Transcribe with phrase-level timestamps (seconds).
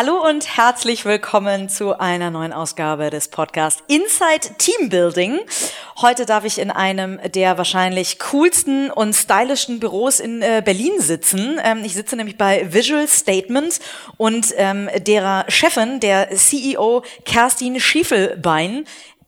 [0.00, 5.40] Hallo und herzlich willkommen zu einer neuen Ausgabe des Podcasts Inside Team Building.
[6.00, 11.58] Heute darf ich in einem der wahrscheinlich coolsten und stylischen Büros in äh, Berlin sitzen.
[11.64, 13.80] Ähm, ich sitze nämlich bei Visual Statement
[14.16, 18.84] und ähm, derer Chefin, der CEO Kerstin Schiefelbein.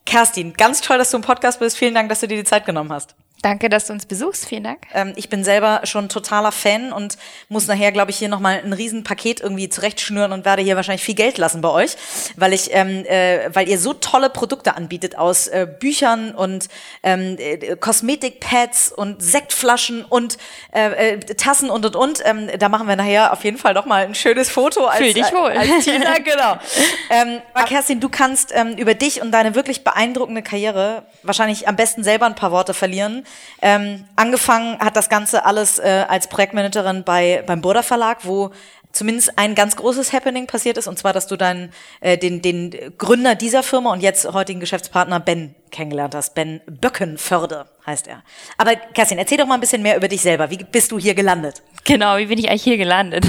[0.07, 1.79] Kerstin, ganz toll, dass du im Podcast bist.
[1.79, 3.17] Vielen Dank, dass du dir die Zeit genommen hast.
[3.43, 4.47] Danke, dass du uns besuchst.
[4.47, 4.79] Vielen Dank.
[4.93, 7.17] Ähm, ich bin selber schon totaler Fan und
[7.49, 11.15] muss nachher, glaube ich, hier nochmal ein Riesenpaket irgendwie zurechtschnüren und werde hier wahrscheinlich viel
[11.15, 11.97] Geld lassen bei euch,
[12.37, 16.69] weil ich, ähm, äh, weil ihr so tolle Produkte anbietet aus äh, Büchern und
[17.03, 20.37] ähm, äh, Kosmetikpads und Sektflaschen und
[20.75, 22.21] äh, äh, Tassen und und und.
[22.25, 25.15] Ähm, da machen wir nachher auf jeden Fall noch mal ein schönes Foto als, Fühl
[25.15, 25.53] dich wohl.
[25.53, 26.59] als Tina, genau.
[27.11, 31.77] ähm, aber Kerstin, du kannst ähm, über dich und deine wirklich beeindruckende Karriere wahrscheinlich am
[31.77, 33.25] besten selber ein paar Worte verlieren.
[33.63, 38.51] Ähm, angefangen hat das Ganze alles äh, als Projektmanagerin bei, beim Burda Verlag, wo
[38.93, 42.75] zumindest ein ganz großes Happening passiert ist, und zwar, dass du dann äh, den, den
[42.99, 46.35] Gründer dieser Firma und jetzt heutigen Geschäftspartner Ben kennengelernt hast.
[46.35, 48.23] Ben Böckenförde heißt er.
[48.57, 50.51] Aber Kerstin, erzähl doch mal ein bisschen mehr über dich selber.
[50.51, 51.63] Wie bist du hier gelandet?
[51.85, 53.25] Genau, wie bin ich eigentlich hier gelandet?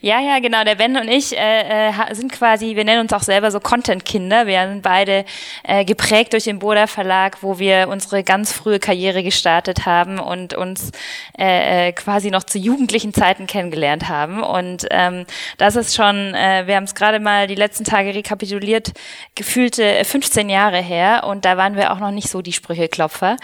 [0.00, 0.64] Ja, ja, genau.
[0.64, 4.46] Der Ben und ich äh, äh sind quasi, wir nennen uns auch selber so Content-Kinder.
[4.46, 5.24] Wir sind beide
[5.62, 10.54] äh, geprägt durch den Boda Verlag, wo wir unsere ganz frühe Karriere gestartet haben und
[10.54, 10.90] uns
[11.38, 14.42] äh, äh quasi noch zu jugendlichen Zeiten kennengelernt haben.
[14.42, 15.26] Und ähm,
[15.58, 18.92] das ist schon, äh, wir haben es gerade mal die letzten Tage rekapituliert,
[19.34, 21.24] gefühlte 15 Jahre her.
[21.26, 23.36] Und da waren wir auch noch nicht so die Sprücheklopfer,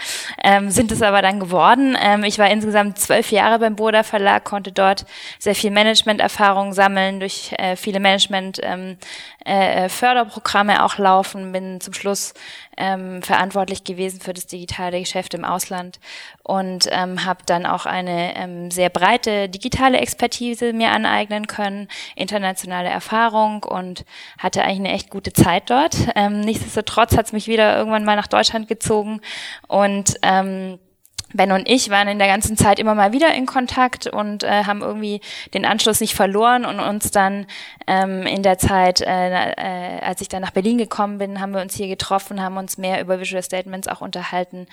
[0.43, 1.97] ähm, sind es aber dann geworden.
[2.01, 5.05] Ähm, ich war insgesamt zwölf Jahre beim Boda Verlag, konnte dort
[5.39, 5.71] sehr viel
[6.47, 8.97] Management-Erfahrung sammeln, durch äh, viele Management ähm,
[9.45, 12.33] äh, äh, auch laufen, bin zum Schluss
[12.77, 15.99] ähm, verantwortlich gewesen für das digitale Geschäft im Ausland
[16.43, 22.89] und ähm, habe dann auch eine ähm, sehr breite digitale Expertise mir aneignen können, internationale
[22.89, 24.05] Erfahrung und
[24.37, 25.95] hatte eigentlich eine echt gute Zeit dort.
[26.15, 29.21] Ähm, nichtsdestotrotz hat es mich wieder irgendwann mal nach Deutschland gezogen
[29.67, 30.79] und ähm,
[31.33, 34.63] Ben und ich waren in der ganzen Zeit immer mal wieder in Kontakt und äh,
[34.63, 35.19] haben irgendwie
[35.53, 37.47] den Anschluss nicht verloren und uns dann
[37.85, 41.61] ähm, in der Zeit, äh, äh, als ich dann nach Berlin gekommen bin, haben wir
[41.61, 44.67] uns hier getroffen, haben uns mehr über Visual Statements auch unterhalten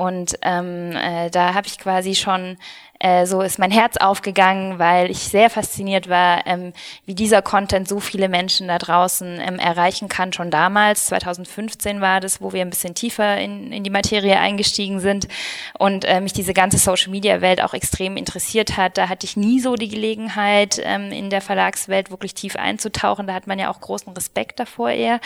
[0.00, 2.56] und ähm, äh, da habe ich quasi schon
[3.02, 6.74] äh, so ist mein Herz aufgegangen, weil ich sehr fasziniert war, ähm,
[7.06, 10.34] wie dieser Content so viele Menschen da draußen ähm, erreichen kann.
[10.34, 15.00] Schon damals, 2015 war das, wo wir ein bisschen tiefer in, in die Materie eingestiegen
[15.00, 15.28] sind
[15.78, 18.98] und äh, mich diese ganze Social-Media-Welt auch extrem interessiert hat.
[18.98, 23.26] Da hatte ich nie so die Gelegenheit, ähm, in der Verlagswelt wirklich tief einzutauchen.
[23.26, 25.20] Da hat man ja auch großen Respekt davor eher.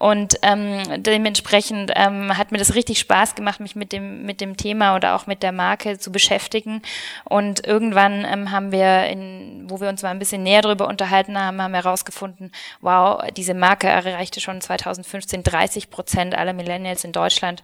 [0.00, 4.56] Und ähm, dementsprechend ähm, hat mir das richtig Spaß gemacht, mich mit dem, mit dem
[4.56, 6.82] Thema oder auch mit der Marke zu beschäftigen.
[7.24, 11.38] Und irgendwann ähm, haben wir, in, wo wir uns mal ein bisschen näher darüber unterhalten
[11.38, 17.12] haben, haben wir herausgefunden, wow, diese Marke erreichte schon 2015 30 Prozent aller Millennials in
[17.12, 17.62] Deutschland.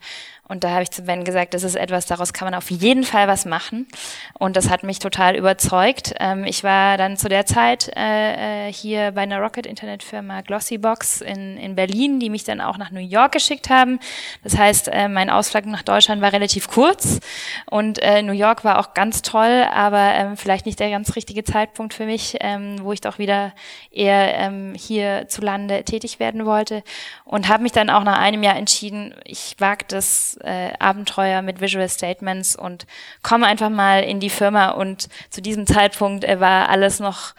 [0.49, 3.03] Und da habe ich zu Ben gesagt, das ist etwas, daraus kann man auf jeden
[3.03, 3.87] Fall was machen.
[4.33, 6.15] Und das hat mich total überzeugt.
[6.19, 11.57] Ähm, ich war dann zu der Zeit äh, äh, hier bei einer Rocket-Internetfirma Glossybox in,
[11.57, 13.99] in Berlin, die mich dann auch nach New York geschickt haben.
[14.43, 17.19] Das heißt, äh, mein Ausflug nach Deutschland war relativ kurz
[17.65, 21.43] und äh, New York war auch ganz toll, aber ähm, vielleicht nicht der ganz richtige
[21.43, 23.53] Zeitpunkt für mich, ähm, wo ich doch wieder
[23.91, 26.83] eher ähm, hier zu Lande tätig werden wollte.
[27.25, 31.61] Und habe mich dann auch nach einem Jahr entschieden, ich wage das äh, Abenteuer mit
[31.61, 32.85] Visual Statements und
[33.23, 37.33] komme einfach mal in die Firma und zu diesem Zeitpunkt äh, war alles noch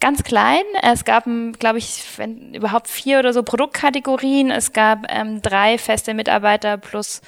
[0.00, 0.62] ganz klein.
[0.82, 1.24] Es gab,
[1.58, 4.50] glaube ich, wenn, überhaupt vier oder so Produktkategorien.
[4.50, 7.20] Es gab ähm, drei feste Mitarbeiter plus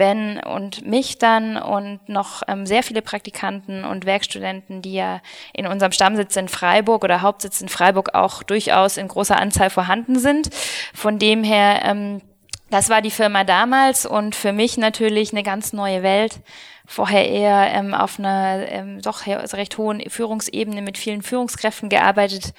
[0.00, 5.20] Ben und mich dann und noch ähm, sehr viele Praktikanten und Werkstudenten, die ja
[5.52, 10.18] in unserem Stammsitz in Freiburg oder Hauptsitz in Freiburg auch durchaus in großer Anzahl vorhanden
[10.18, 10.48] sind.
[10.94, 12.22] Von dem her ähm,
[12.70, 16.40] das war die Firma damals und für mich natürlich eine ganz neue Welt.
[16.86, 22.54] Vorher eher ähm, auf einer ähm, doch recht hohen Führungsebene mit vielen Führungskräften gearbeitet.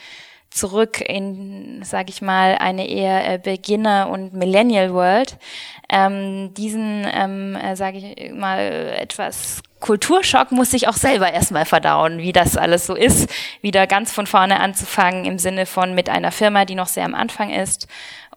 [0.52, 5.38] Zurück in, sage ich mal, eine eher äh, Beginner- und Millennial-World.
[5.90, 8.60] Ähm, diesen, ähm, äh, sage ich mal,
[9.00, 13.30] etwas Kulturschock muss ich auch selber erstmal verdauen, wie das alles so ist,
[13.62, 17.16] wieder ganz von vorne anzufangen im Sinne von mit einer Firma, die noch sehr am
[17.16, 17.88] Anfang ist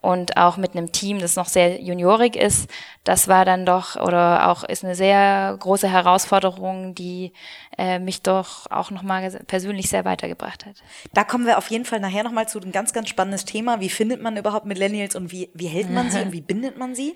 [0.01, 2.69] und auch mit einem Team, das noch sehr juniorig ist,
[3.05, 7.33] das war dann doch oder auch ist eine sehr große Herausforderung, die
[7.77, 10.77] äh, mich doch auch nochmal persönlich sehr weitergebracht hat.
[11.13, 13.79] Da kommen wir auf jeden Fall nachher nochmal zu ein ganz, ganz spannendes Thema.
[13.79, 16.95] Wie findet man überhaupt Millennials und wie, wie hält man sie und wie bindet man
[16.95, 17.15] sie?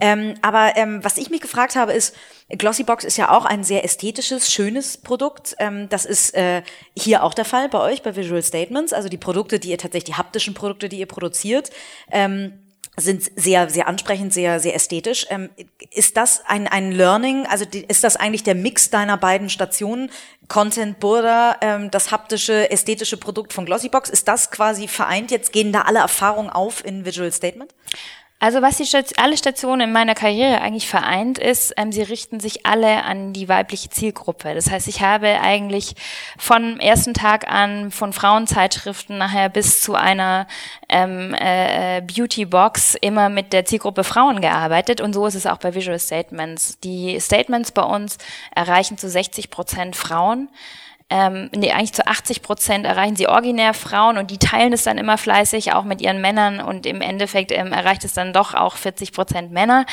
[0.00, 2.16] Ähm, aber ähm, was ich mich gefragt habe, ist,
[2.48, 5.54] Glossybox ist ja auch ein sehr ästhetisches, schönes Produkt.
[5.58, 6.62] Ähm, das ist äh,
[6.96, 8.94] hier auch der Fall bei euch, bei Visual Statements.
[8.94, 11.70] Also die Produkte, die ihr tatsächlich, die haptischen Produkte, die ihr produziert.
[12.10, 12.65] Ähm,
[12.96, 15.26] sind sehr, sehr ansprechend, sehr, sehr ästhetisch.
[15.28, 15.50] Ähm,
[15.90, 17.46] ist das ein, ein Learning?
[17.46, 20.10] Also die, ist das eigentlich der Mix deiner beiden Stationen?
[20.48, 24.08] Content Burda, ähm, das haptische, ästhetische Produkt von Glossybox.
[24.08, 25.30] Ist das quasi vereint?
[25.30, 27.74] Jetzt gehen da alle Erfahrungen auf in Visual Statement?
[28.38, 32.38] Also was die Station, alle Stationen in meiner Karriere eigentlich vereint ist, ähm, sie richten
[32.38, 34.54] sich alle an die weibliche Zielgruppe.
[34.54, 35.94] Das heißt, ich habe eigentlich
[36.36, 40.46] von ersten Tag an von Frauenzeitschriften nachher bis zu einer
[40.90, 45.58] ähm, äh, Beauty Box immer mit der Zielgruppe Frauen gearbeitet und so ist es auch
[45.58, 46.78] bei Visual Statements.
[46.80, 48.18] Die Statements bei uns
[48.54, 50.50] erreichen zu 60 Prozent Frauen
[51.08, 54.98] ähm, nee, eigentlich zu 80 Prozent erreichen sie originär Frauen und die teilen es dann
[54.98, 56.60] immer fleißig auch mit ihren Männern.
[56.60, 59.86] Und im Endeffekt ähm, erreicht es dann doch auch 40 Prozent Männer,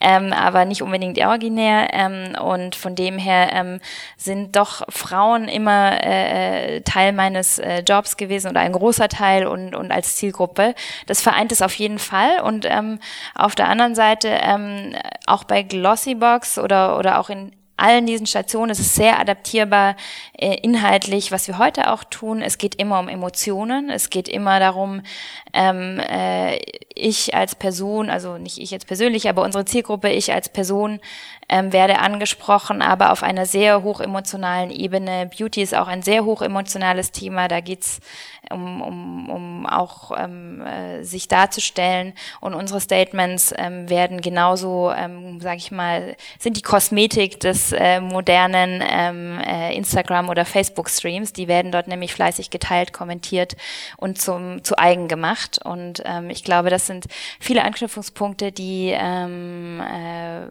[0.00, 1.88] ähm, aber nicht unbedingt originär.
[1.92, 3.80] Ähm, und von dem her ähm,
[4.16, 9.74] sind doch Frauen immer äh, Teil meines äh, Jobs gewesen oder ein großer Teil und,
[9.74, 10.76] und als Zielgruppe.
[11.06, 12.42] Das vereint es auf jeden Fall.
[12.42, 13.00] Und ähm,
[13.34, 14.94] auf der anderen Seite ähm,
[15.26, 19.96] auch bei Glossybox oder, oder auch in allen diesen Stationen ist sehr adaptierbar
[20.36, 22.42] äh, inhaltlich, was wir heute auch tun.
[22.42, 23.90] Es geht immer um Emotionen.
[23.90, 25.02] Es geht immer darum,
[25.52, 26.58] ähm, äh,
[26.94, 31.00] ich als Person, also nicht ich jetzt persönlich, aber unsere Zielgruppe, ich als Person
[31.48, 35.30] ähm, werde angesprochen, aber auf einer sehr hochemotionalen Ebene.
[35.36, 37.48] Beauty ist auch ein sehr hochemotionales Thema.
[37.48, 38.00] Da geht's
[38.50, 42.12] um, um, um auch ähm, äh, sich darzustellen.
[42.40, 48.00] Und unsere Statements ähm, werden genauso, ähm, sage ich mal, sind die Kosmetik des äh,
[48.00, 51.32] modernen ähm, äh, Instagram- oder Facebook-Streams.
[51.32, 53.56] Die werden dort nämlich fleißig geteilt, kommentiert
[53.96, 55.60] und zum, zu eigen gemacht.
[55.64, 57.06] Und ähm, ich glaube, das sind
[57.38, 60.46] viele Anknüpfungspunkte, die ähm, äh,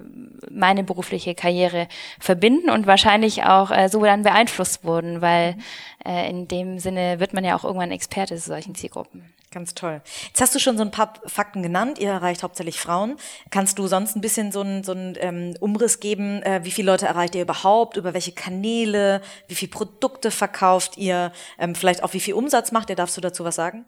[0.49, 1.87] meine berufliche Karriere
[2.19, 5.55] verbinden und wahrscheinlich auch äh, so dann beeinflusst wurden, weil
[6.05, 9.33] äh, in dem Sinne wird man ja auch irgendwann Experte zu solchen Zielgruppen.
[9.51, 10.01] Ganz toll.
[10.27, 11.97] Jetzt hast du schon so ein paar Fakten genannt.
[11.97, 13.17] Ihr erreicht hauptsächlich Frauen.
[13.49, 16.43] Kannst du sonst ein bisschen so einen, so einen ähm, Umriss geben?
[16.43, 17.97] Äh, wie viele Leute erreicht ihr überhaupt?
[17.97, 19.21] Über welche Kanäle?
[19.47, 21.31] Wie viele Produkte verkauft ihr?
[21.57, 22.95] Ähm, vielleicht auch wie viel Umsatz macht ihr?
[22.95, 23.85] Darfst du dazu was sagen?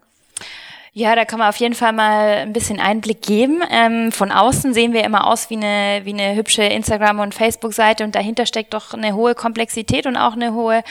[0.94, 3.62] Ja, da kann man auf jeden Fall mal ein bisschen Einblick geben.
[3.70, 8.04] Ähm, von außen sehen wir immer aus wie eine, wie eine hübsche Instagram- und Facebook-Seite
[8.04, 10.84] und dahinter steckt doch eine hohe Komplexität und auch eine hohe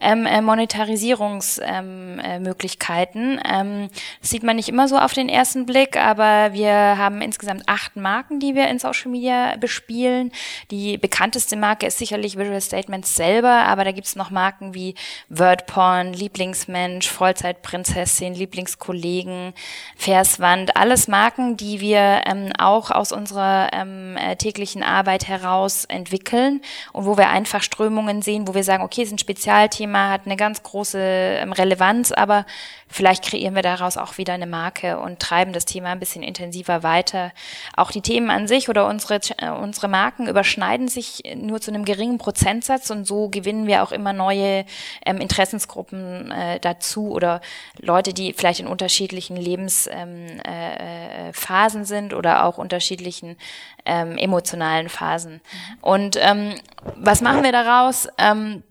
[0.00, 3.32] ähm, äh, Monetarisierungsmöglichkeiten.
[3.32, 3.88] Ähm, äh, ähm,
[4.20, 7.96] das sieht man nicht immer so auf den ersten Blick, aber wir haben insgesamt acht
[7.96, 10.30] Marken, die wir in Social Media bespielen.
[10.70, 14.94] Die bekannteste Marke ist sicherlich Visual Statements selber, aber da gibt's noch Marken wie
[15.30, 19.47] Wordporn, Lieblingsmensch, Vollzeitprinzessin, Lieblingskollegen,
[19.96, 26.60] Verswand, alles Marken, die wir ähm, auch aus unserer ähm, äh, täglichen Arbeit heraus entwickeln
[26.92, 30.36] und wo wir einfach Strömungen sehen, wo wir sagen, okay, ist ein Spezialthema, hat eine
[30.36, 32.46] ganz große ähm, Relevanz, aber
[32.88, 36.82] vielleicht kreieren wir daraus auch wieder eine Marke und treiben das Thema ein bisschen intensiver
[36.82, 37.32] weiter.
[37.76, 41.84] Auch die Themen an sich oder unsere, äh, unsere Marken überschneiden sich nur zu einem
[41.84, 44.64] geringen Prozentsatz und so gewinnen wir auch immer neue
[45.04, 47.40] ähm, Interessensgruppen äh, dazu oder
[47.78, 53.36] Leute, die vielleicht in unterschiedlichen Lebensphasen ähm, äh, sind oder auch unterschiedlichen
[53.84, 55.40] ähm, emotionalen Phasen.
[55.80, 56.54] Und ähm,
[56.96, 58.08] was machen wir daraus?
[58.18, 58.62] Ähm,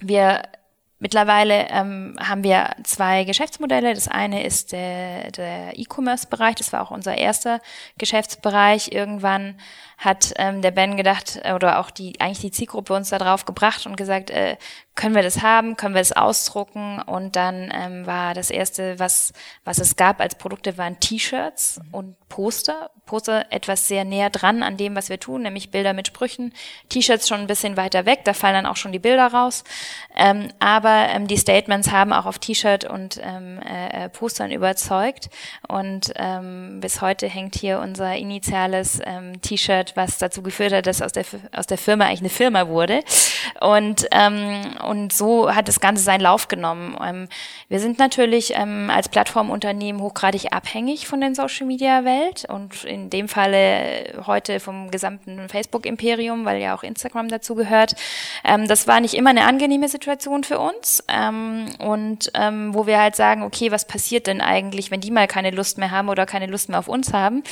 [0.00, 0.42] wir
[1.02, 3.94] Mittlerweile ähm, haben wir zwei Geschäftsmodelle.
[3.94, 6.56] Das eine ist der, der E-Commerce-Bereich.
[6.56, 7.60] Das war auch unser erster
[7.96, 8.92] Geschäftsbereich.
[8.92, 9.58] Irgendwann
[10.00, 13.44] hat ähm, der Ben gedacht, äh, oder auch die, eigentlich die Zielgruppe uns da drauf
[13.44, 14.56] gebracht und gesagt, äh,
[14.94, 17.00] können wir das haben, können wir das ausdrucken?
[17.00, 19.32] Und dann ähm, war das erste, was,
[19.64, 22.90] was es gab als Produkte, waren T-Shirts und Poster.
[23.06, 26.52] Poster etwas sehr näher dran an dem, was wir tun, nämlich Bilder mit Sprüchen.
[26.88, 29.64] T-Shirts schon ein bisschen weiter weg, da fallen dann auch schon die Bilder raus.
[30.16, 35.28] Ähm, aber ähm, die Statements haben auch auf T-Shirt und ähm, äh, Postern überzeugt.
[35.66, 41.02] Und ähm, bis heute hängt hier unser initiales ähm, T-Shirt was dazu geführt hat, dass
[41.02, 43.00] aus der, aus der Firma eigentlich eine Firma wurde.
[43.60, 46.96] Und, ähm, und so hat das Ganze seinen Lauf genommen.
[47.04, 47.28] Ähm,
[47.68, 53.10] wir sind natürlich ähm, als Plattformunternehmen hochgradig abhängig von der Social Media Welt und in
[53.10, 57.94] dem Falle heute vom gesamten Facebook Imperium, weil ja auch Instagram dazu gehört.
[58.44, 60.70] Ähm, das war nicht immer eine angenehme Situation für uns.
[60.70, 65.10] uns ähm, und ähm, wo wir halt sagen, okay, was passiert denn eigentlich, wenn die
[65.10, 67.42] mal keine Lust mehr haben oder keine Lust mehr auf uns haben?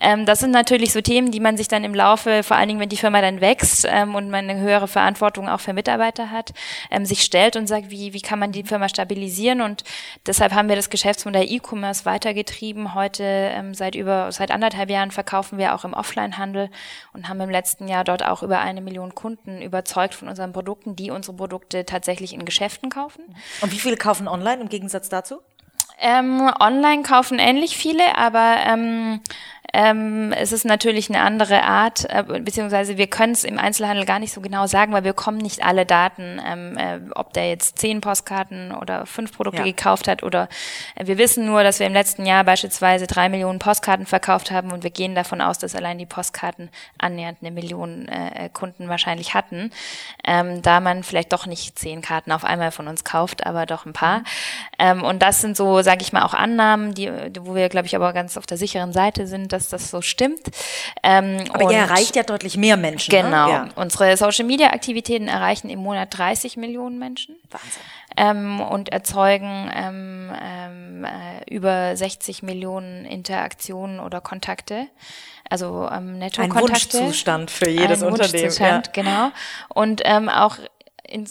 [0.00, 2.80] Ähm, das sind natürlich so Themen, die man sich dann im Laufe, vor allen Dingen,
[2.80, 6.52] wenn die Firma dann wächst ähm, und man eine höhere Verantwortung auch für Mitarbeiter hat,
[6.90, 9.60] ähm, sich stellt und sagt, wie, wie kann man die Firma stabilisieren?
[9.60, 9.84] Und
[10.26, 12.94] deshalb haben wir das Geschäftsmodell E-Commerce weitergetrieben.
[12.94, 16.70] Heute ähm, seit über seit anderthalb Jahren verkaufen wir auch im Offline-Handel
[17.12, 20.94] und haben im letzten Jahr dort auch über eine Million Kunden überzeugt von unseren Produkten,
[20.94, 23.22] die unsere Produkte tatsächlich in Geschäften kaufen.
[23.60, 25.40] Und wie viele kaufen online im Gegensatz dazu?
[26.00, 29.20] Ähm, online kaufen ähnlich viele, aber ähm,
[29.74, 34.18] ähm, es ist natürlich eine andere Art, äh, beziehungsweise wir können es im Einzelhandel gar
[34.18, 37.78] nicht so genau sagen, weil wir kommen nicht alle Daten, ähm, äh, ob der jetzt
[37.78, 39.64] zehn Postkarten oder fünf Produkte ja.
[39.64, 40.48] gekauft hat oder
[40.94, 44.72] äh, wir wissen nur, dass wir im letzten Jahr beispielsweise drei Millionen Postkarten verkauft haben
[44.72, 49.34] und wir gehen davon aus, dass allein die Postkarten annähernd eine Million äh, Kunden wahrscheinlich
[49.34, 49.70] hatten,
[50.24, 53.84] ähm, da man vielleicht doch nicht zehn Karten auf einmal von uns kauft, aber doch
[53.84, 54.22] ein paar.
[54.78, 57.10] Ähm, und das sind so, sage ich mal, auch Annahmen, die,
[57.40, 60.40] wo wir, glaube ich, aber ganz auf der sicheren Seite sind, dass das so stimmt.
[61.02, 63.12] Ähm, Aber ihr erreicht ja deutlich mehr Menschen.
[63.12, 63.22] Ne?
[63.22, 63.46] Genau.
[63.46, 63.52] Ne?
[63.52, 63.68] Ja.
[63.74, 67.36] Unsere Social Media Aktivitäten erreichen im Monat 30 Millionen Menschen.
[67.50, 67.82] Wahnsinn.
[68.16, 74.86] Ähm, und erzeugen ähm, ähm, äh, über 60 Millionen Interaktionen oder Kontakte.
[75.48, 76.98] Also ähm, Netto-Kontakte.
[76.98, 78.42] Ein Wunschzustand für jedes Ein Unternehmen.
[78.42, 78.92] Wunschzustand, ja.
[78.92, 79.30] genau.
[79.68, 80.56] Und ähm, auch
[81.06, 81.28] in,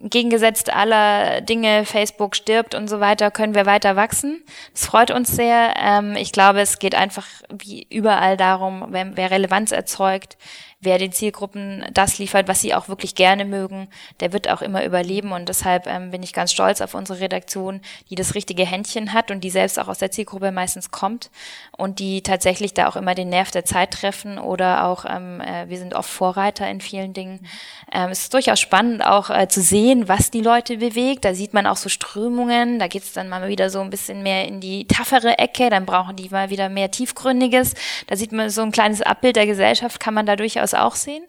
[0.00, 4.42] gegengesetzt aller Dinge, Facebook stirbt und so weiter, können wir weiter wachsen.
[4.72, 5.74] Das freut uns sehr.
[5.76, 10.38] Ähm, ich glaube, es geht einfach wie überall darum, wer, wer Relevanz erzeugt,
[10.82, 13.88] wer den Zielgruppen das liefert, was sie auch wirklich gerne mögen,
[14.20, 15.32] der wird auch immer überleben.
[15.32, 19.30] Und deshalb ähm, bin ich ganz stolz auf unsere Redaktion, die das richtige Händchen hat
[19.30, 21.30] und die selbst auch aus der Zielgruppe meistens kommt
[21.76, 25.68] und die tatsächlich da auch immer den Nerv der Zeit treffen oder auch, ähm, äh,
[25.68, 27.46] wir sind oft Vorreiter in vielen Dingen.
[27.92, 31.26] Ähm, es ist durchaus spannend auch äh, zu sehen, was die Leute bewegt.
[31.26, 34.22] Da sieht man auch so Strömungen, da geht es dann mal wieder so ein bisschen
[34.22, 37.74] mehr in die taffere Ecke, dann brauchen die mal wieder mehr Tiefgründiges.
[38.06, 40.94] Da sieht man so ein kleines Abbild der Gesellschaft, kann man da durchaus das auch
[40.94, 41.24] sehen.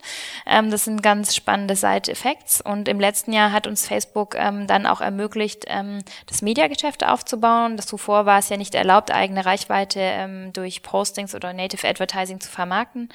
[0.45, 2.61] Ähm, das sind ganz spannende Side-Effects.
[2.61, 7.77] Und im letzten Jahr hat uns Facebook ähm, dann auch ermöglicht, ähm, das Mediageschäft aufzubauen.
[7.77, 12.39] Das zuvor war es ja nicht erlaubt, eigene Reichweite ähm, durch Postings oder Native Advertising
[12.39, 13.09] zu vermarkten.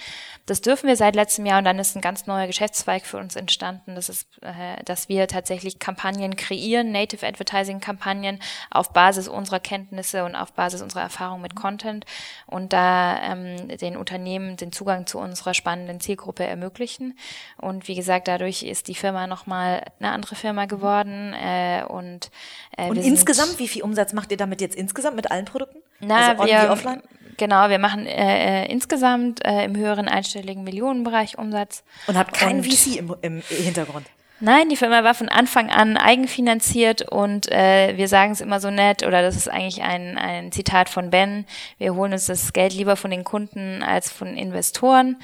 [0.46, 3.36] Das dürfen wir seit letztem Jahr und dann ist ein ganz neuer Geschäftszweig für uns
[3.36, 3.94] entstanden.
[3.94, 8.38] Das ist, äh, dass wir tatsächlich Kampagnen kreieren, Native Advertising Kampagnen
[8.70, 12.04] auf Basis unserer Kenntnisse und auf Basis unserer Erfahrung mit Content
[12.46, 17.16] und da ähm, den Unternehmen den Zugang zu unserer spannenden Zielgruppe Zielgruppe ermöglichen.
[17.58, 21.34] Und wie gesagt, dadurch ist die Firma nochmal eine andere Firma geworden.
[21.34, 22.30] Äh, und
[22.76, 25.78] äh, und insgesamt, wie viel Umsatz macht ihr damit jetzt insgesamt mit allen Produkten?
[26.00, 27.02] Na, also on wir, offline?
[27.36, 31.84] Genau, wir machen äh, äh, insgesamt äh, im höheren einstelligen Millionenbereich Umsatz.
[32.06, 34.06] Und habt keinen VC im, im Hintergrund?
[34.38, 38.70] Nein, die Firma war von Anfang an eigenfinanziert und äh, wir sagen es immer so
[38.70, 41.46] nett, oder das ist eigentlich ein, ein Zitat von Ben,
[41.78, 45.16] wir holen uns das Geld lieber von den Kunden als von Investoren.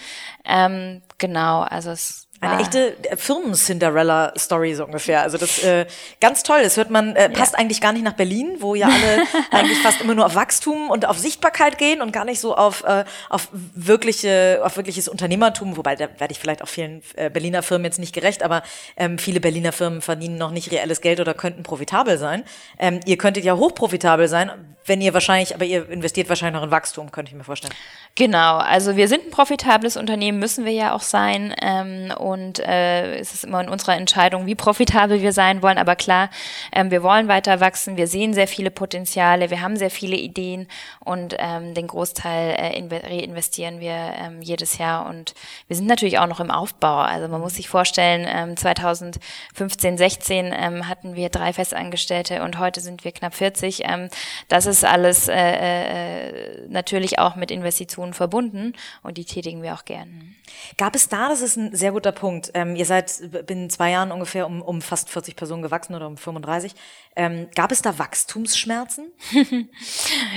[0.46, 2.60] Ähm, genau, also es eine ah.
[2.60, 5.22] echte äh, Firmen-Cinderella-Story so ungefähr.
[5.22, 5.86] Also das äh,
[6.20, 6.60] ganz toll.
[6.62, 7.60] Das hört man, äh, passt ja.
[7.60, 9.22] eigentlich gar nicht nach Berlin, wo ja alle
[9.52, 12.82] eigentlich fast immer nur auf Wachstum und auf Sichtbarkeit gehen und gar nicht so auf,
[12.82, 15.76] äh, auf wirkliche, auf wirkliches Unternehmertum.
[15.76, 18.64] Wobei da werde ich vielleicht auch vielen äh, Berliner Firmen jetzt nicht gerecht, aber
[18.96, 22.42] ähm, viele Berliner Firmen verdienen noch nicht reelles Geld oder könnten profitabel sein.
[22.76, 24.50] Ähm, ihr könntet ja hochprofitabel sein,
[24.84, 27.74] wenn ihr wahrscheinlich, aber ihr investiert wahrscheinlich noch in Wachstum, könnte ich mir vorstellen.
[28.16, 31.54] Genau, also wir sind ein profitables Unternehmen, müssen wir ja auch sein.
[31.62, 35.78] Ähm, und äh, es ist immer in unserer Entscheidung, wie profitabel wir sein wollen.
[35.78, 36.30] Aber klar,
[36.72, 40.68] ähm, wir wollen weiter wachsen, wir sehen sehr viele Potenziale, wir haben sehr viele Ideen
[41.00, 45.06] und ähm, den Großteil äh, reinvestieren wir ähm, jedes Jahr.
[45.06, 45.34] Und
[45.68, 46.98] wir sind natürlich auch noch im Aufbau.
[46.98, 52.80] Also man muss sich vorstellen, ähm, 2015, 16 ähm, hatten wir drei Festangestellte und heute
[52.80, 53.82] sind wir knapp 40.
[53.84, 54.08] Ähm,
[54.48, 59.84] das ist alles äh, äh, natürlich auch mit Investitionen verbunden und die tätigen wir auch
[59.84, 60.34] gern.
[60.76, 62.21] Gab es da, das ist ein sehr guter Punkt,
[62.54, 63.12] ähm, ihr seid
[63.46, 66.74] binnen zwei Jahren ungefähr um, um fast 40 Personen gewachsen oder um 35.
[67.14, 69.12] Ähm, gab es da Wachstumsschmerzen?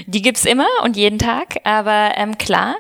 [0.08, 2.76] Die gibt's immer und jeden Tag, aber ähm, klar.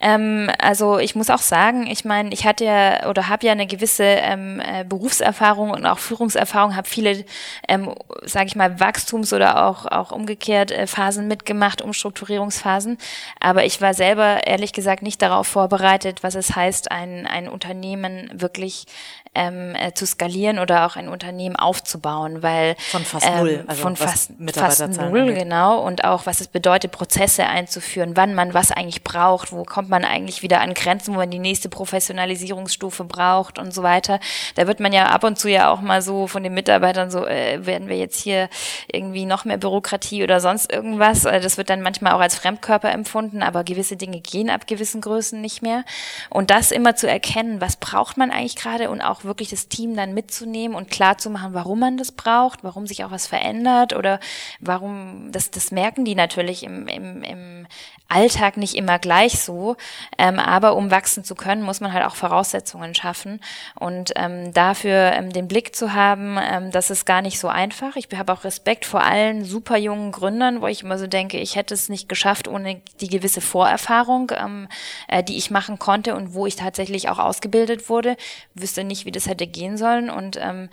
[0.00, 3.66] Ähm, also ich muss auch sagen, ich meine, ich hatte ja oder habe ja eine
[3.66, 7.24] gewisse ähm, äh, Berufserfahrung und auch Führungserfahrung, habe viele,
[7.66, 12.98] ähm, sage ich mal, Wachstums- oder auch auch umgekehrt äh, Phasen mitgemacht, Umstrukturierungsphasen.
[13.40, 18.30] Aber ich war selber ehrlich gesagt nicht darauf vorbereitet, was es heißt, ein ein Unternehmen
[18.40, 18.84] wirklich
[19.32, 23.82] ähm, äh, zu skalieren oder auch ein Unternehmen aufzubauen, weil von fast ähm, null, also
[23.82, 25.38] von fast, fast null, angeht.
[25.38, 29.88] genau, und auch was es bedeutet, Prozesse einzuführen, wann man was eigentlich braucht, wo kommt
[29.88, 34.18] man eigentlich wieder an Grenzen, wo man die nächste Professionalisierungsstufe braucht und so weiter.
[34.56, 37.24] Da wird man ja ab und zu ja auch mal so von den Mitarbeitern so,
[37.24, 38.48] äh, werden wir jetzt hier
[38.92, 41.24] irgendwie noch mehr Bürokratie oder sonst irgendwas.
[41.24, 45.00] Also das wird dann manchmal auch als Fremdkörper empfunden, aber gewisse Dinge gehen ab gewissen
[45.00, 45.84] Größen nicht mehr.
[46.30, 49.96] Und das immer zu erkennen, was braucht man eigentlich gerade und auch wirklich das Team
[49.96, 53.94] dann mitzunehmen und klar zu machen, warum man das braucht, warum sich auch was verändert
[53.94, 54.20] oder
[54.60, 57.66] warum, das, das merken die natürlich im, im, im
[58.10, 59.76] Alltag nicht immer gleich so.
[60.18, 63.40] Ähm, aber um wachsen zu können, muss man halt auch Voraussetzungen schaffen.
[63.78, 67.96] Und ähm, dafür ähm, den Blick zu haben, ähm, das ist gar nicht so einfach.
[67.96, 71.56] Ich habe auch Respekt vor allen super jungen Gründern, wo ich immer so denke, ich
[71.56, 74.68] hätte es nicht geschafft ohne die gewisse Vorerfahrung, ähm,
[75.08, 78.16] äh, die ich machen konnte und wo ich tatsächlich auch ausgebildet wurde.
[78.54, 80.08] Wüsste nicht, wie das hätte gehen sollen.
[80.08, 80.68] Und, ähm,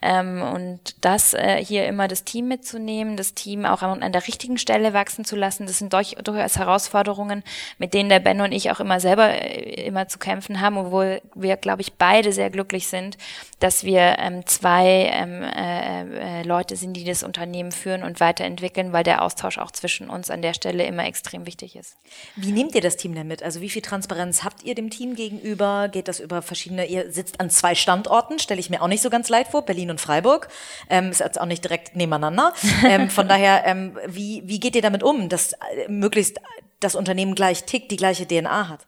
[0.00, 4.26] ähm, und das äh, hier immer das Team mitzunehmen, das Team auch an, an der
[4.26, 7.44] richtigen Stelle wachsen zu lassen, das sind durch, durchaus Herausforderungen,
[7.76, 11.20] mit denen der Ben und ich auch immer selber äh, immer zu kämpfen haben, obwohl
[11.34, 13.18] wir, glaube ich, beide sehr glücklich sind,
[13.60, 18.94] dass wir ähm, zwei ähm, äh, äh, Leute sind, die das Unternehmen führen und weiterentwickeln,
[18.94, 21.96] weil der Austausch auch zwischen uns an der Stelle immer extrem wichtig ist.
[22.36, 23.42] Wie nehmt ihr das Team denn mit?
[23.42, 25.88] Also wie viel Transparenz habt ihr dem Team gegenüber?
[25.88, 29.10] Geht das über verschiedene, ihr sitzt an zwei Standorten, stelle ich mir auch nicht so
[29.10, 30.48] ganz leid vor, Berlin und Freiburg.
[30.88, 32.52] Ähm, ist jetzt auch nicht direkt nebeneinander.
[32.86, 36.38] Ähm, von daher, ähm, wie, wie geht ihr damit um, dass äh, möglichst
[36.84, 38.86] das Unternehmen gleich tickt, die gleiche DNA hat?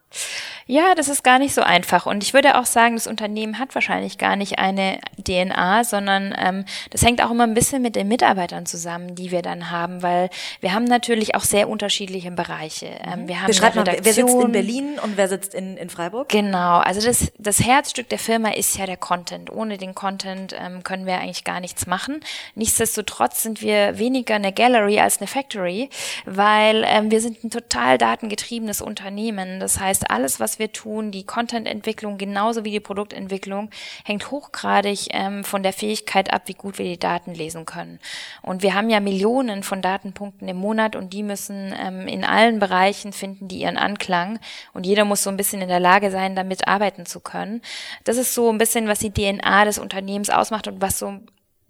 [0.66, 2.06] Ja, das ist gar nicht so einfach.
[2.06, 6.64] Und ich würde auch sagen, das Unternehmen hat wahrscheinlich gar nicht eine DNA, sondern ähm,
[6.90, 10.30] das hängt auch immer ein bisschen mit den Mitarbeitern zusammen, die wir dann haben, weil
[10.60, 12.86] wir haben natürlich auch sehr unterschiedliche Bereiche.
[12.86, 16.30] Ähm, wir haben Beschreib mal, wer sitzt in Berlin und wer sitzt in, in Freiburg?
[16.30, 19.52] Genau, also das, das Herzstück der Firma ist ja der Content.
[19.52, 22.20] Ohne den Content ähm, können wir eigentlich gar nichts machen.
[22.54, 25.90] Nichtsdestotrotz sind wir weniger eine Gallery als eine Factory,
[26.24, 29.60] weil ähm, wir sind ein total datengetriebenes Unternehmen.
[29.60, 33.70] Das heißt, alles, was wir tun, die Content-Entwicklung genauso wie die Produktentwicklung,
[34.04, 38.00] hängt hochgradig ähm, von der Fähigkeit ab, wie gut wir die Daten lesen können.
[38.42, 42.58] Und wir haben ja Millionen von Datenpunkten im Monat und die müssen ähm, in allen
[42.58, 44.38] Bereichen finden, die ihren Anklang.
[44.72, 47.60] Und jeder muss so ein bisschen in der Lage sein, damit arbeiten zu können.
[48.04, 51.20] Das ist so ein bisschen, was die DNA des Unternehmens ausmacht und was so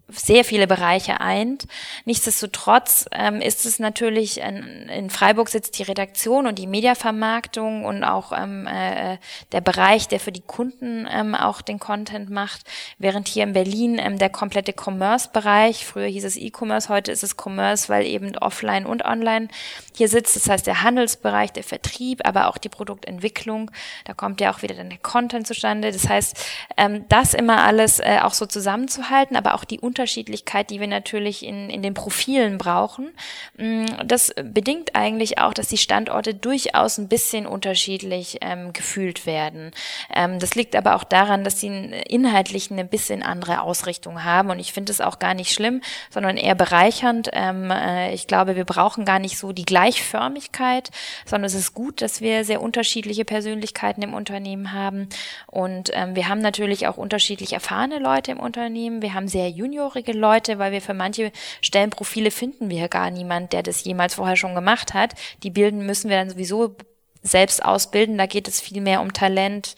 [0.07, 1.65] sehr viele Bereiche eint.
[2.05, 8.03] Nichtsdestotrotz ähm, ist es natürlich, in, in, Freiburg sitzt die Redaktion und die Mediavermarktung und
[8.03, 9.17] auch ähm, äh,
[9.51, 12.61] der Bereich, der für die Kunden ähm, auch den Content macht,
[12.99, 17.35] während hier in Berlin ähm, der komplette Commerce-Bereich, früher hieß es E-Commerce, heute ist es
[17.35, 19.47] Commerce, weil eben offline und online
[19.95, 20.35] hier sitzt.
[20.35, 23.71] Das heißt der Handelsbereich, der Vertrieb, aber auch die Produktentwicklung.
[24.05, 25.91] Da kommt ja auch wieder dann der Content zustande.
[25.91, 26.37] Das heißt,
[26.77, 31.45] ähm, das immer alles äh, auch so zusammenzuhalten, aber auch die Unterschiedlichkeit, die wir natürlich
[31.45, 33.13] in, in den Profilen brauchen.
[33.55, 39.71] Mm, das bedingt eigentlich auch, dass die Standorte durchaus ein bisschen unterschiedlich ähm, gefühlt werden.
[40.13, 41.67] Ähm, das liegt aber auch daran, dass sie
[42.09, 45.79] inhaltlich eine bisschen andere Ausrichtung haben und ich finde es auch gar nicht schlimm,
[46.09, 47.29] sondern eher bereichernd.
[47.31, 50.91] Ähm, äh, ich glaube, wir brauchen gar nicht so die Gleichförmigkeit,
[51.25, 55.07] sondern es ist gut, dass wir sehr unterschiedliche Persönlichkeiten im Unternehmen haben
[55.47, 59.01] und ähm, wir haben natürlich auch unterschiedlich erfahrene Leute im Unternehmen.
[59.01, 63.53] Wir haben sehr Junior juniorige Leute, weil wir für manche Stellenprofile finden wir gar niemand,
[63.53, 65.13] der das jemals vorher schon gemacht hat.
[65.43, 66.75] Die bilden müssen wir dann sowieso
[67.25, 68.17] selbst ausbilden.
[68.17, 69.75] Da geht es viel mehr um Talent,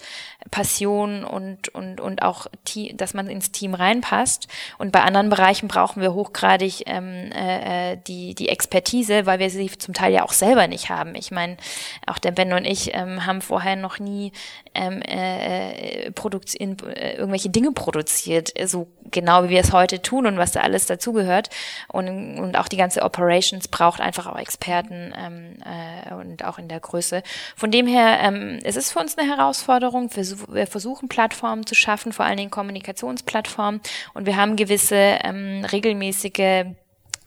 [0.51, 2.47] Passion und, und, und auch,
[2.93, 4.47] dass man ins Team reinpasst.
[4.77, 9.69] Und bei anderen Bereichen brauchen wir hochgradig ähm, äh, die, die Expertise, weil wir sie
[9.77, 11.15] zum Teil ja auch selber nicht haben.
[11.15, 11.57] Ich meine,
[12.05, 14.31] auch der Ben und ich ähm, haben vorher noch nie
[14.73, 20.37] ähm, äh, in, äh, irgendwelche Dinge produziert, so genau wie wir es heute tun und
[20.37, 21.49] was da alles dazugehört.
[21.87, 22.07] Und,
[22.37, 26.79] und auch die ganze Operations braucht einfach auch Experten ähm, äh, und auch in der
[26.79, 27.23] Größe.
[27.55, 30.09] Von dem her, ähm, es ist für uns eine Herausforderung.
[30.15, 33.81] Wir versuchen Plattformen zu schaffen, vor allen Dingen Kommunikationsplattformen.
[34.13, 36.65] Und wir haben gewisse ähm, regelmäßige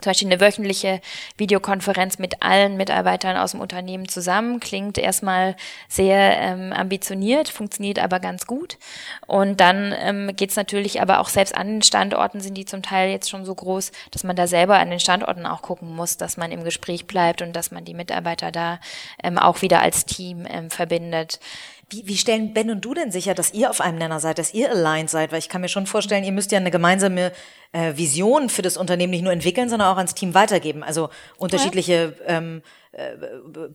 [0.01, 1.01] zum Beispiel eine wöchentliche
[1.37, 4.61] Videokonferenz mit allen Mitarbeitern aus dem Unternehmen zusammen.
[4.61, 5.57] Klingt erstmal
[5.89, 8.79] sehr ähm, ambitioniert, funktioniert aber ganz gut.
[9.27, 12.83] Und dann ähm, geht es natürlich aber auch selbst an den Standorten, sind die zum
[12.83, 16.17] Teil jetzt schon so groß, dass man da selber an den Standorten auch gucken muss,
[16.17, 18.81] dass man im Gespräch bleibt und dass man die Mitarbeiter da
[19.23, 21.41] ähm, auch wieder als Team ähm, verbindet.
[21.91, 24.55] Wie, wie stellen Ben und du denn sicher, dass ihr auf einem Nenner seid, dass
[24.55, 25.33] ihr aligned seid?
[25.33, 27.33] Weil ich kann mir schon vorstellen, ihr müsst ja eine gemeinsame
[27.73, 30.83] äh, Vision für das Unternehmen nicht nur entwickeln, sondern auch ans Team weitergeben.
[30.83, 33.17] Also unterschiedliche ähm, äh,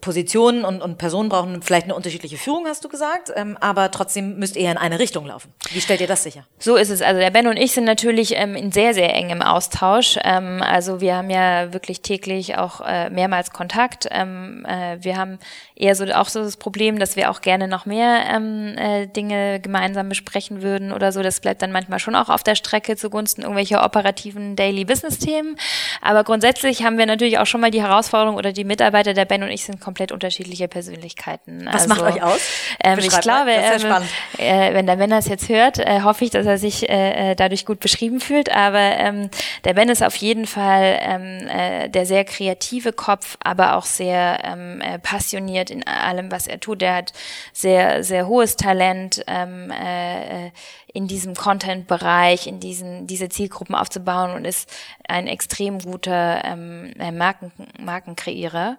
[0.01, 4.37] Positionen und, und Personen brauchen vielleicht eine unterschiedliche Führung, hast du gesagt, ähm, aber trotzdem
[4.37, 5.53] müsst ihr in eine Richtung laufen.
[5.71, 6.45] Wie stellt ihr das sicher?
[6.59, 7.01] So ist es.
[7.01, 10.19] Also der Ben und ich sind natürlich ähm, in sehr, sehr engem Austausch.
[10.21, 14.05] Ähm, also wir haben ja wirklich täglich auch äh, mehrmals Kontakt.
[14.11, 15.39] Ähm, äh, wir haben
[15.75, 19.61] eher so auch so das Problem, dass wir auch gerne noch mehr ähm, äh, Dinge
[19.61, 21.23] gemeinsam besprechen würden oder so.
[21.23, 25.57] Das bleibt dann manchmal schon auch auf der Strecke zugunsten irgendwelcher operativen Daily Business Themen.
[26.01, 29.43] Aber grundsätzlich haben wir natürlich auch schon mal die Herausforderung oder die Mitarbeiter der Ben
[29.43, 31.65] und ich sind komplett unterschiedliche Persönlichkeiten.
[31.71, 32.39] Was also, macht euch aus?
[32.83, 34.03] Ähm, ich glaube, ähm,
[34.37, 37.35] äh, wenn der Ben das jetzt hört, äh, hoffe ich, dass er sich äh, äh,
[37.35, 38.51] dadurch gut beschrieben fühlt.
[38.51, 39.29] Aber ähm,
[39.63, 44.39] der Ben ist auf jeden Fall ähm, äh, der sehr kreative Kopf, aber auch sehr
[44.43, 46.81] ähm, äh, passioniert in allem, was er tut.
[46.81, 47.13] Der hat
[47.53, 49.23] sehr, sehr hohes Talent.
[49.27, 50.51] Ähm, äh,
[50.95, 54.71] in diesem Content-Bereich, in diesen diese Zielgruppen aufzubauen und ist
[55.07, 58.77] ein extrem guter ähm, äh, Marken, Markenkreierer.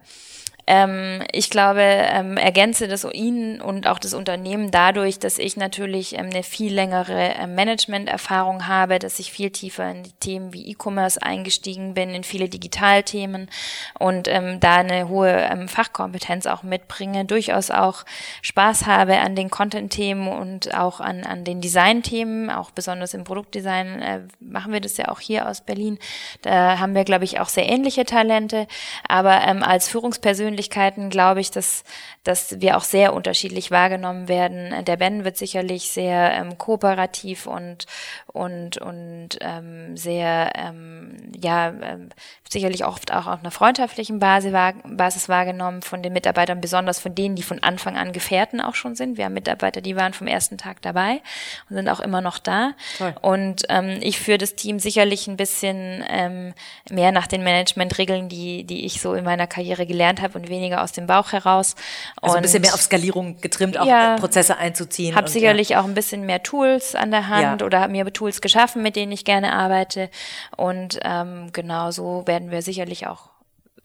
[0.69, 6.19] Ähm, ich glaube, ähm, ergänze das ihn und auch das Unternehmen dadurch, dass ich natürlich
[6.19, 10.69] ähm, eine viel längere ähm, Management-Erfahrung habe, dass ich viel tiefer in die Themen wie
[10.69, 13.49] E-Commerce eingestiegen bin, in viele Digitalthemen
[14.01, 18.05] und ähm, da eine hohe ähm, Fachkompetenz auch mitbringe, durchaus auch
[18.43, 24.03] Spaß habe an den Content-Themen und auch an, an den Design-Themen, auch besonders im Produktdesign
[24.03, 26.01] äh, machen wir das ja auch hier aus Berlin.
[26.43, 28.67] Da haben wir, glaube ich, auch sehr ähnliche Talente,
[29.07, 31.85] aber ähm, als Führungspersönlichkeit Persönlichkeiten glaube ich, dass,
[32.25, 34.85] dass wir auch sehr unterschiedlich wahrgenommen werden.
[34.85, 37.87] Der Ben wird sicherlich sehr ähm, kooperativ und,
[38.29, 42.09] und, und ähm, sehr, ähm, ja, ähm,
[42.49, 44.53] sicherlich oft auch auf einer freundschaftlichen Basis,
[44.85, 48.95] Basis wahrgenommen von den Mitarbeitern, besonders von denen, die von Anfang an Gefährten auch schon
[48.95, 49.19] sind.
[49.19, 51.21] Wir haben Mitarbeiter, die waren vom ersten Tag dabei
[51.69, 52.73] und sind auch immer noch da.
[52.97, 53.15] Toll.
[53.21, 56.55] Und ähm, ich führe das Team sicherlich ein bisschen ähm,
[56.89, 60.83] mehr nach den Managementregeln, die, die ich so in meiner Karriere gelernt habe und weniger
[60.83, 61.75] aus dem Bauch heraus.
[62.21, 65.15] Also ein bisschen mehr auf Skalierung getrimmt, auch ja, Prozesse einzuziehen.
[65.15, 65.81] Habe sicherlich ja.
[65.81, 67.67] auch ein bisschen mehr Tools an der Hand ja.
[67.67, 70.11] oder habe mir Tools geschaffen, mit denen ich gerne arbeite.
[70.57, 73.36] Und ähm, genau so werden wir sicherlich auch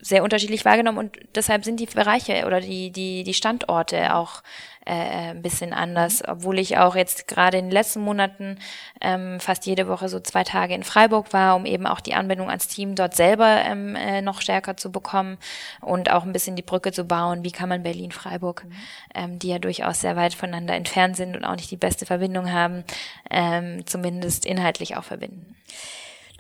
[0.02, 4.42] sehr unterschiedlich wahrgenommen und deshalb sind die Bereiche oder die, die, die Standorte auch
[4.86, 8.58] äh, ein bisschen anders, obwohl ich auch jetzt gerade in den letzten Monaten
[9.00, 12.50] ähm, fast jede Woche so zwei Tage in Freiburg war, um eben auch die Anbindung
[12.50, 15.38] ans Team dort selber ähm, äh, noch stärker zu bekommen
[15.82, 18.72] und auch ein bisschen die Brücke zu bauen, wie kann man Berlin-Freiburg, mhm.
[19.14, 22.52] ähm, die ja durchaus sehr weit voneinander entfernt sind und auch nicht die beste Verbindung
[22.52, 22.84] haben,
[23.30, 25.56] ähm, zumindest inhaltlich auch verbinden.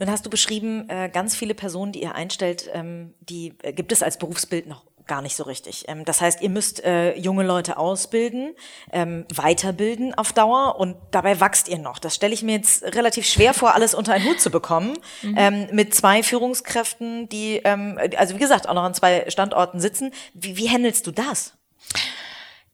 [0.01, 3.91] Nun hast du beschrieben, äh, ganz viele Personen, die ihr einstellt, ähm, die äh, gibt
[3.91, 5.85] es als Berufsbild noch gar nicht so richtig.
[5.89, 8.55] Ähm, das heißt, ihr müsst äh, junge Leute ausbilden,
[8.91, 11.99] ähm, weiterbilden auf Dauer und dabei wachst ihr noch.
[11.99, 14.97] Das stelle ich mir jetzt relativ schwer vor, alles unter einen Hut zu bekommen.
[15.21, 15.35] Mhm.
[15.37, 20.13] Ähm, mit zwei Führungskräften, die, ähm, also wie gesagt, auch noch an zwei Standorten sitzen.
[20.33, 21.53] Wie, wie handelst du das?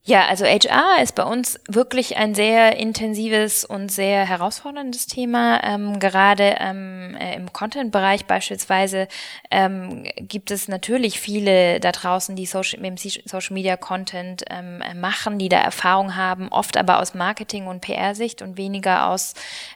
[0.07, 5.61] Ja, also HR ist bei uns wirklich ein sehr intensives und sehr herausforderndes Thema.
[5.65, 9.09] Ähm, gerade ähm, äh, im Content-Bereich beispielsweise
[9.51, 15.39] ähm, gibt es natürlich viele da draußen, die Social, mit Social Media Content ähm, machen,
[15.39, 19.33] die da Erfahrung haben, oft aber aus Marketing- und PR-Sicht und weniger aus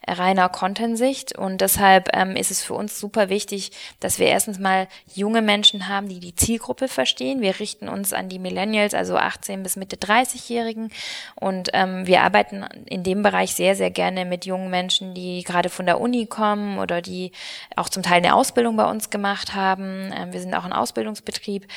[0.07, 1.37] reiner Content-Sicht.
[1.37, 5.89] Und deshalb ähm, ist es für uns super wichtig, dass wir erstens mal junge Menschen
[5.89, 7.41] haben, die die Zielgruppe verstehen.
[7.41, 10.91] Wir richten uns an die Millennials, also 18 bis Mitte 30 30-Jährigen.
[11.35, 15.69] Und ähm, wir arbeiten in dem Bereich sehr, sehr gerne mit jungen Menschen, die gerade
[15.69, 17.31] von der Uni kommen oder die
[17.75, 20.11] auch zum Teil eine Ausbildung bei uns gemacht haben.
[20.15, 21.67] Ähm, wir sind auch ein Ausbildungsbetrieb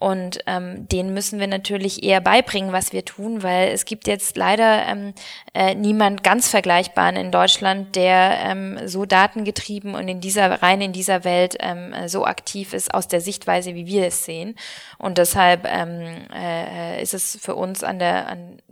[0.00, 4.34] und ähm, denen müssen wir natürlich eher beibringen, was wir tun, weil es gibt jetzt
[4.34, 5.12] leider ähm,
[5.52, 10.94] äh, niemand ganz vergleichbaren in Deutschland, der ähm, so datengetrieben und in dieser rein in
[10.94, 14.56] dieser Welt ähm, so aktiv ist aus der Sichtweise, wie wir es sehen.
[14.96, 18.62] Und deshalb ähm, äh, ist es für uns an der an,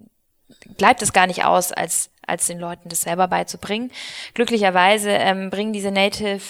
[0.79, 3.91] bleibt es gar nicht aus, als als den Leuten das selber beizubringen.
[4.35, 6.43] Glücklicherweise ähm, bringen diese Native,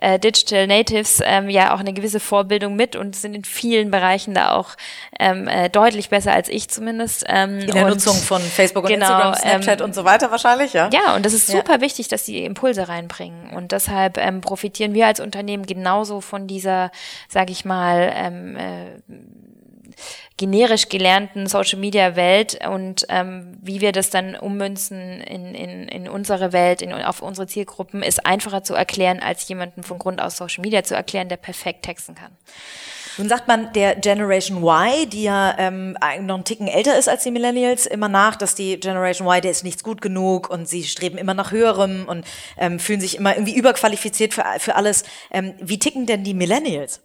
[0.00, 4.34] äh, Digital Natives ähm, ja auch eine gewisse Vorbildung mit und sind in vielen Bereichen
[4.34, 4.76] da auch
[5.18, 7.24] ähm, äh, deutlich besser als ich zumindest.
[7.28, 10.30] Ähm, in der und, Nutzung von Facebook und genau, Instagram, Snapchat ähm, und so weiter
[10.30, 10.90] wahrscheinlich, ja?
[10.92, 11.80] Ja, und das ist super ja.
[11.80, 13.50] wichtig, dass sie Impulse reinbringen.
[13.54, 16.90] Und deshalb ähm, profitieren wir als Unternehmen genauso von dieser,
[17.28, 19.00] sage ich mal, ähm, äh,
[20.36, 26.08] generisch gelernten Social Media Welt und ähm, wie wir das dann ummünzen in, in, in
[26.08, 30.36] unsere Welt, in, auf unsere Zielgruppen, ist einfacher zu erklären, als jemanden von Grund aus
[30.36, 32.30] Social Media zu erklären, der perfekt texten kann.
[33.18, 37.24] Nun sagt man der Generation Y, die ja ähm, noch einen Ticken älter ist als
[37.24, 40.84] die Millennials, immer nach, dass die Generation Y, der ist nichts gut genug und sie
[40.84, 42.24] streben immer nach höherem und
[42.56, 45.02] ähm, fühlen sich immer irgendwie überqualifiziert für, für alles.
[45.32, 47.00] Ähm, wie ticken denn die Millennials?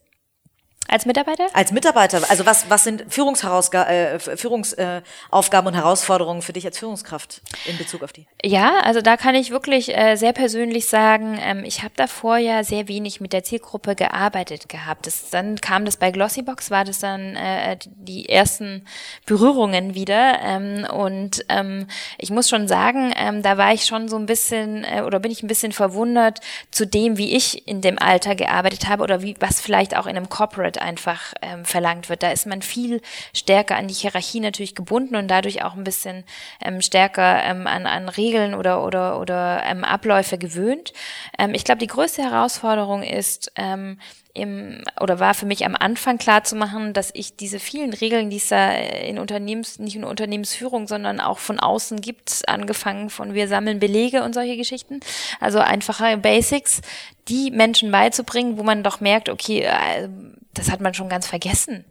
[0.89, 1.47] Als Mitarbeiter?
[1.53, 2.21] Als Mitarbeiter.
[2.29, 7.77] Also was, was sind Führungsaufgaben äh, Führungs, äh, und Herausforderungen für dich als Führungskraft in
[7.77, 8.27] Bezug auf die?
[8.43, 12.63] Ja, also da kann ich wirklich äh, sehr persönlich sagen, ähm, ich habe davor ja
[12.63, 15.07] sehr wenig mit der Zielgruppe gearbeitet gehabt.
[15.07, 18.85] Das, dann kam das bei Glossybox, war das dann äh, die ersten
[19.25, 20.39] Berührungen wieder.
[20.43, 24.83] Ähm, und ähm, ich muss schon sagen, ähm, da war ich schon so ein bisschen
[24.83, 26.39] äh, oder bin ich ein bisschen verwundert
[26.71, 30.17] zu dem, wie ich in dem Alter gearbeitet habe oder wie was vielleicht auch in
[30.17, 32.23] einem Corporate einfach ähm, verlangt wird.
[32.23, 33.01] Da ist man viel
[33.33, 36.23] stärker an die Hierarchie natürlich gebunden und dadurch auch ein bisschen
[36.61, 40.93] ähm, stärker ähm, an, an Regeln oder oder oder ähm, Abläufe gewöhnt.
[41.37, 43.97] Ähm, ich glaube, die größte Herausforderung ist ähm,
[44.33, 48.31] im, oder war für mich am Anfang klar zu machen, dass ich diese vielen Regeln,
[48.31, 53.35] die es da in Unternehmens, nicht nur Unternehmensführung, sondern auch von außen gibt, angefangen von
[53.35, 55.01] wir sammeln Belege und solche Geschichten,
[55.39, 56.81] also einfache Basics,
[57.27, 60.09] die Menschen beizubringen, wo man doch merkt, okay, äh,
[60.55, 61.85] das hat man schon ganz vergessen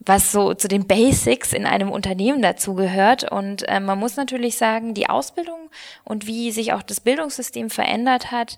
[0.00, 3.30] was so zu den Basics in einem Unternehmen dazugehört.
[3.30, 5.70] Und äh, man muss natürlich sagen, die Ausbildung
[6.04, 8.56] und wie sich auch das Bildungssystem verändert hat,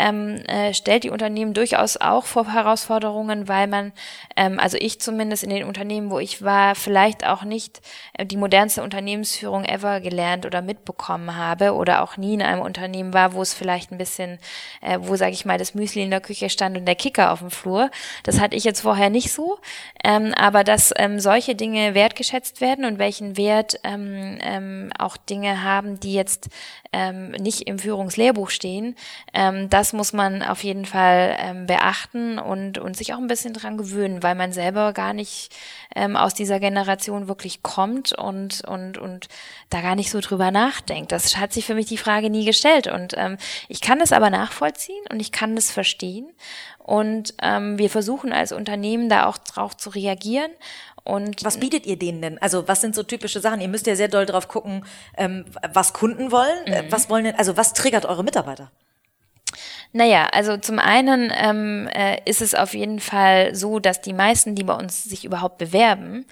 [0.00, 3.92] ähm, äh, stellt die Unternehmen durchaus auch vor Herausforderungen, weil man,
[4.36, 7.80] ähm, also ich zumindest in den Unternehmen, wo ich war, vielleicht auch nicht
[8.14, 13.12] äh, die modernste Unternehmensführung ever gelernt oder mitbekommen habe oder auch nie in einem Unternehmen
[13.12, 14.38] war, wo es vielleicht ein bisschen,
[14.80, 17.40] äh, wo sage ich mal, das Müsli in der Küche stand und der Kicker auf
[17.40, 17.90] dem Flur.
[18.22, 19.58] Das hatte ich jetzt vorher nicht so,
[20.02, 25.62] ähm, aber dass ähm, solche Dinge wertgeschätzt werden und welchen Wert ähm, ähm, auch Dinge
[25.62, 26.48] haben, die jetzt
[26.92, 28.96] ähm, nicht im Führungslehrbuch stehen,
[29.34, 33.54] ähm, das muss man auf jeden Fall ähm, beachten und, und sich auch ein bisschen
[33.54, 35.54] dran gewöhnen, weil man selber gar nicht
[35.94, 39.28] ähm, aus dieser Generation wirklich kommt und, und, und
[39.70, 41.12] da gar nicht so drüber nachdenkt.
[41.12, 43.36] Das hat sich für mich die Frage nie gestellt und ähm,
[43.68, 46.28] ich kann das aber nachvollziehen und ich kann das verstehen
[46.78, 50.50] und ähm, wir versuchen als Unternehmen da auch drauf zu reagieren
[51.04, 52.38] und was bietet ihr denen denn?
[52.38, 53.60] Also was sind so typische Sachen?
[53.60, 54.84] Ihr müsst ja sehr doll drauf gucken,
[55.16, 56.66] ähm, was Kunden wollen.
[56.66, 56.92] Äh, mhm.
[56.92, 58.70] Was wollen denn, also was triggert eure Mitarbeiter?
[59.92, 64.54] Naja, also zum einen ähm, äh, ist es auf jeden Fall so, dass die meisten,
[64.54, 66.26] die bei uns sich überhaupt bewerben,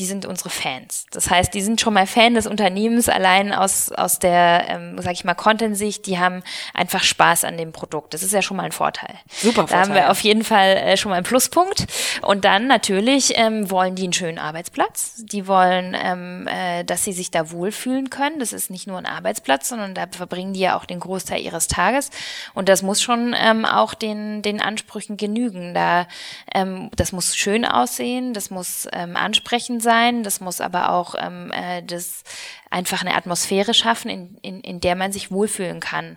[0.00, 1.04] die sind unsere Fans.
[1.10, 5.12] Das heißt, die sind schon mal Fan des Unternehmens, allein aus, aus der, ähm, sag
[5.12, 8.14] ich mal, Content-Sicht, die haben einfach Spaß an dem Produkt.
[8.14, 9.14] Das ist ja schon mal ein Vorteil.
[9.28, 9.76] Super Vorteil.
[9.76, 11.86] Da haben wir auf jeden Fall äh, schon mal einen Pluspunkt.
[12.22, 15.16] Und dann natürlich ähm, wollen die einen schönen Arbeitsplatz.
[15.18, 18.38] Die wollen, ähm, äh, dass sie sich da wohlfühlen können.
[18.38, 21.66] Das ist nicht nur ein Arbeitsplatz, sondern da verbringen die ja auch den Großteil ihres
[21.66, 22.08] Tages.
[22.54, 25.74] Und das muss schon ähm, auch den, den Ansprüchen genügen.
[25.74, 26.06] Da,
[26.54, 31.16] ähm, das muss schön aussehen, das muss ähm, ansprechend sein sein, das muss aber auch
[31.18, 32.22] ähm, äh, das
[32.70, 36.16] einfach eine Atmosphäre schaffen, in, in, in der man sich wohlfühlen kann.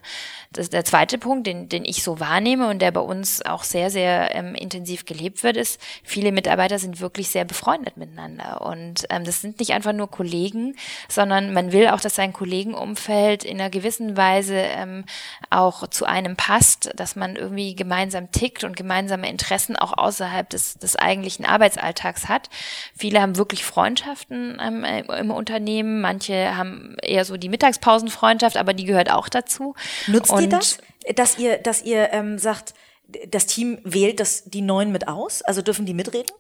[0.53, 3.89] Das, der zweite Punkt, den, den ich so wahrnehme und der bei uns auch sehr,
[3.89, 8.61] sehr ähm, intensiv gelebt wird, ist, viele Mitarbeiter sind wirklich sehr befreundet miteinander.
[8.61, 10.75] Und ähm, das sind nicht einfach nur Kollegen,
[11.09, 15.05] sondern man will auch, dass sein Kollegenumfeld in einer gewissen Weise ähm,
[15.49, 20.75] auch zu einem passt, dass man irgendwie gemeinsam tickt und gemeinsame Interessen auch außerhalb des,
[20.75, 22.49] des eigentlichen Arbeitsalltags hat.
[22.95, 28.73] Viele haben wirklich Freundschaften ähm, äh, im Unternehmen, manche haben eher so die Mittagspausenfreundschaft, aber
[28.73, 29.75] die gehört auch dazu.
[30.07, 30.77] Nutzt ihr das,
[31.15, 32.73] dass ihr, dass ihr ähm, sagt,
[33.27, 35.41] das Team wählt das die Neuen mit aus?
[35.41, 36.31] Also dürfen die mitreden?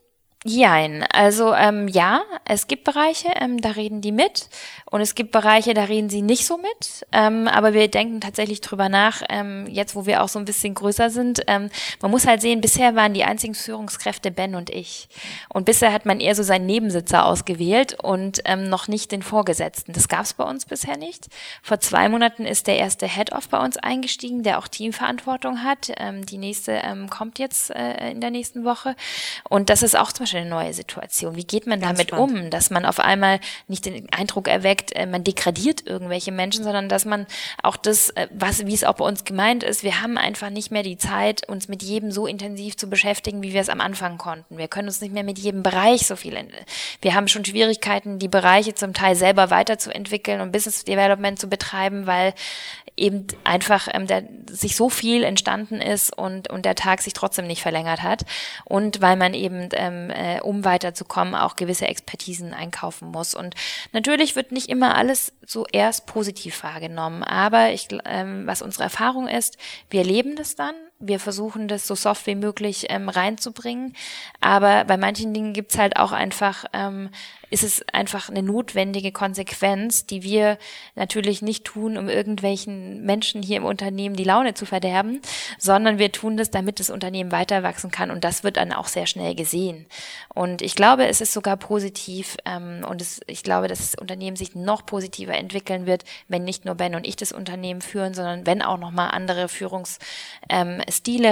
[0.45, 4.49] Jein, also ähm, ja, es gibt Bereiche, ähm, da reden die mit
[4.91, 8.59] und es gibt Bereiche, da reden sie nicht so mit, ähm, aber wir denken tatsächlich
[8.59, 11.43] drüber nach, ähm, jetzt wo wir auch so ein bisschen größer sind.
[11.47, 11.69] Ähm,
[12.01, 15.07] man muss halt sehen, bisher waren die einzigen Führungskräfte Ben und ich
[15.47, 19.93] und bisher hat man eher so seinen Nebensitzer ausgewählt und ähm, noch nicht den Vorgesetzten.
[19.93, 21.27] Das gab es bei uns bisher nicht.
[21.61, 25.89] Vor zwei Monaten ist der erste Head-Off bei uns eingestiegen, der auch Teamverantwortung hat.
[25.95, 28.97] Ähm, die nächste ähm, kommt jetzt äh, in der nächsten Woche
[29.47, 31.35] und das ist auch zum Beispiel eine neue Situation.
[31.35, 32.43] Wie geht man Ganz damit spannend.
[32.45, 36.89] um, dass man auf einmal nicht den Eindruck erweckt, äh, man degradiert irgendwelche Menschen, sondern
[36.89, 37.25] dass man
[37.61, 40.71] auch das, äh, was, wie es auch bei uns gemeint ist, wir haben einfach nicht
[40.71, 44.17] mehr die Zeit, uns mit jedem so intensiv zu beschäftigen, wie wir es am Anfang
[44.17, 44.57] konnten.
[44.57, 46.33] Wir können uns nicht mehr mit jedem Bereich so viel,
[47.01, 52.07] wir haben schon Schwierigkeiten, die Bereiche zum Teil selber weiterzuentwickeln und Business Development zu betreiben,
[52.07, 52.33] weil
[52.95, 57.47] eben einfach ähm, der, sich so viel entstanden ist und, und der Tag sich trotzdem
[57.47, 58.23] nicht verlängert hat
[58.65, 63.33] und weil man eben, ähm, äh, um weiterzukommen, auch gewisse Expertisen einkaufen muss.
[63.33, 63.55] Und
[63.93, 69.27] natürlich wird nicht immer alles so erst positiv wahrgenommen, aber ich, ähm, was unsere Erfahrung
[69.27, 69.57] ist,
[69.89, 73.93] wir erleben das dann Wir versuchen das so soft wie möglich ähm, reinzubringen.
[74.39, 77.09] Aber bei manchen Dingen gibt's halt auch einfach ähm,
[77.53, 80.57] ist es einfach eine notwendige Konsequenz, die wir
[80.95, 85.21] natürlich nicht tun, um irgendwelchen Menschen hier im Unternehmen die Laune zu verderben,
[85.59, 88.87] sondern wir tun das, damit das Unternehmen weiter wachsen kann und das wird dann auch
[88.87, 89.85] sehr schnell gesehen.
[90.33, 94.35] Und ich glaube, es ist sogar positiv ähm, und es, ich glaube, dass das Unternehmen
[94.35, 98.47] sich noch positiver entwickeln wird, wenn nicht nur Ben und ich das Unternehmen führen, sondern
[98.47, 100.07] wenn auch nochmal andere Führungsstile
[100.49, 100.81] ähm,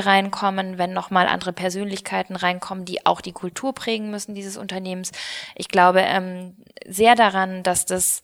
[0.06, 5.12] reinkommen, wenn nochmal andere Persönlichkeiten reinkommen, die auch die Kultur prägen müssen dieses Unternehmens.
[5.56, 6.56] Ich glaube, ähm,
[6.88, 8.22] sehr daran, dass das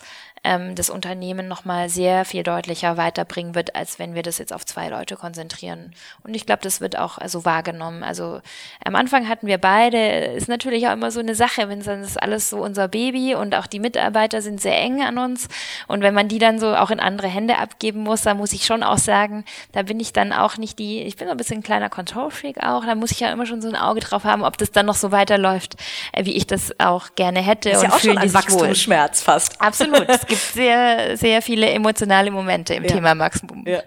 [0.47, 4.65] ähm, das Unternehmen nochmal sehr viel deutlicher weiterbringen wird, als wenn wir das jetzt auf
[4.65, 5.93] zwei Leute konzentrieren.
[6.23, 8.03] Und ich glaube, das wird auch also wahrgenommen.
[8.03, 8.39] Also
[8.83, 12.21] am Anfang hatten wir beide, ist natürlich auch immer so eine Sache, wenn dann ist
[12.21, 15.49] alles so unser Baby und auch die Mitarbeiter sind sehr eng an uns.
[15.87, 18.65] Und wenn man die dann so auch in andere Hände abgeben muss, da muss ich
[18.65, 21.59] schon auch sagen, da bin ich dann auch nicht die, ich bin so ein bisschen
[21.59, 24.43] ein kleiner Control-Freak auch, da muss ich ja immer schon so ein Auge drauf haben,
[24.43, 25.75] ob das dann noch so weiterläuft,
[26.13, 27.69] äh, wie ich das auch gerne hätte.
[27.69, 29.59] Das ist und ja auch schon ein Wachstumsschmerz fast.
[29.59, 30.07] Absolut.
[30.37, 32.89] Sehr, sehr viele emotionale Momente im ja.
[32.89, 33.65] Thema Maximum.
[33.67, 33.81] Ja.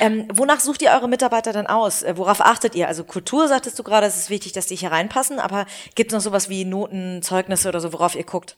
[0.00, 2.02] Ähm, wonach sucht ihr eure Mitarbeiter denn aus?
[2.02, 2.88] Äh, worauf achtet ihr?
[2.88, 6.14] Also Kultur, sagtest du gerade, es ist wichtig, dass die hier reinpassen, aber gibt es
[6.14, 8.56] noch sowas wie Noten, Zeugnisse oder so, worauf ihr guckt?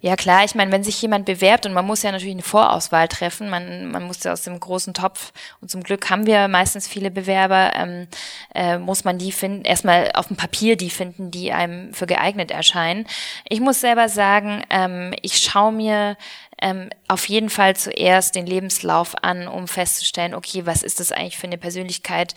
[0.00, 3.08] Ja klar, ich meine, wenn sich jemand bewerbt und man muss ja natürlich eine Vorauswahl
[3.08, 5.32] treffen, man, man muss ja aus dem großen Topf
[5.62, 8.06] und zum Glück haben wir meistens viele Bewerber, ähm,
[8.54, 12.50] äh, muss man die finden, erstmal auf dem Papier die finden, die einem für geeignet
[12.50, 13.06] erscheinen.
[13.48, 16.18] Ich muss selber sagen, ähm, ich schaue mir
[16.60, 21.36] ähm, auf jeden Fall zuerst den Lebenslauf an, um festzustellen, okay, was ist das eigentlich
[21.36, 22.34] für eine Persönlichkeit,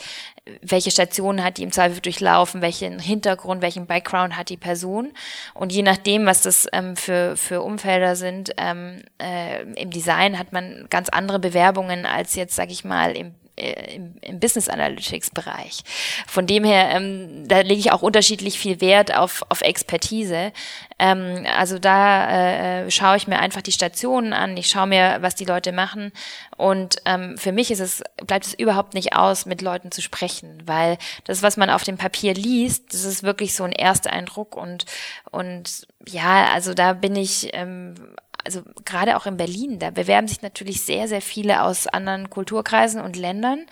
[0.62, 5.14] welche Stationen hat die im Zweifel durchlaufen, welchen Hintergrund, welchen Background hat die Person.
[5.54, 10.52] Und je nachdem, was das ähm, für, für Umfelder sind, ähm, äh, im Design hat
[10.52, 15.84] man ganz andere Bewerbungen als jetzt, sag ich mal, im im, im Business Analytics Bereich.
[16.28, 20.52] Von dem her, ähm, da lege ich auch unterschiedlich viel Wert auf, auf Expertise.
[20.98, 25.18] Ähm, also da äh, äh, schaue ich mir einfach die Stationen an, ich schaue mir,
[25.22, 26.12] was die Leute machen.
[26.58, 30.64] Und ähm, für mich ist es, bleibt es überhaupt nicht aus, mit Leuten zu sprechen,
[30.66, 34.56] weil das, was man auf dem Papier liest, das ist wirklich so ein erster Eindruck
[34.58, 34.86] und,
[35.32, 37.96] und ja, also da bin ich ähm,
[38.44, 43.02] also gerade auch in Berlin, da bewerben sich natürlich sehr, sehr viele aus anderen Kulturkreisen
[43.02, 43.66] und Ländern.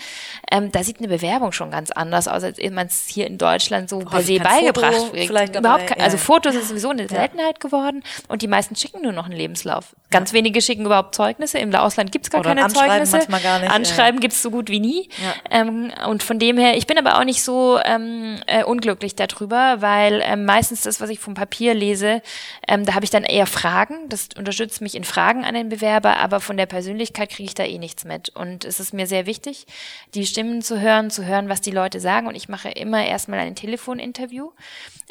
[0.52, 3.90] Ähm, da sieht eine Bewerbung schon ganz anders aus, als man es hier in Deutschland
[3.90, 7.70] so per se beigebracht Foto vielleicht Überhaupt kein, Also Fotos ist sowieso eine Seltenheit ja.
[7.70, 9.96] geworden und die meisten schicken nur noch einen Lebenslauf.
[10.10, 10.38] Ganz ja.
[10.38, 11.60] wenige schicken überhaupt Zeugnisse.
[11.60, 13.18] Im Ausland gibt's gar Oder keine Anschreiben Zeugnisse.
[13.18, 13.72] Manchmal gar nicht.
[13.72, 14.22] Anschreiben ja.
[14.22, 15.10] gibt's so gut wie nie.
[15.50, 19.78] Ähm, und von dem her, ich bin aber auch nicht so ähm, äh, unglücklich darüber,
[19.82, 22.22] weil ähm, meistens das, was ich vom Papier lese,
[22.68, 24.10] ähm, da habe ich dann eher Fragen.
[24.10, 27.64] Das unterstützt mich in Fragen an den Bewerber, aber von der Persönlichkeit kriege ich da
[27.64, 28.30] eh nichts mit.
[28.30, 29.66] Und es ist mir sehr wichtig,
[30.14, 32.28] die Stimmen zu hören, zu hören, was die Leute sagen.
[32.28, 34.52] Und ich mache immer erstmal ein Telefoninterview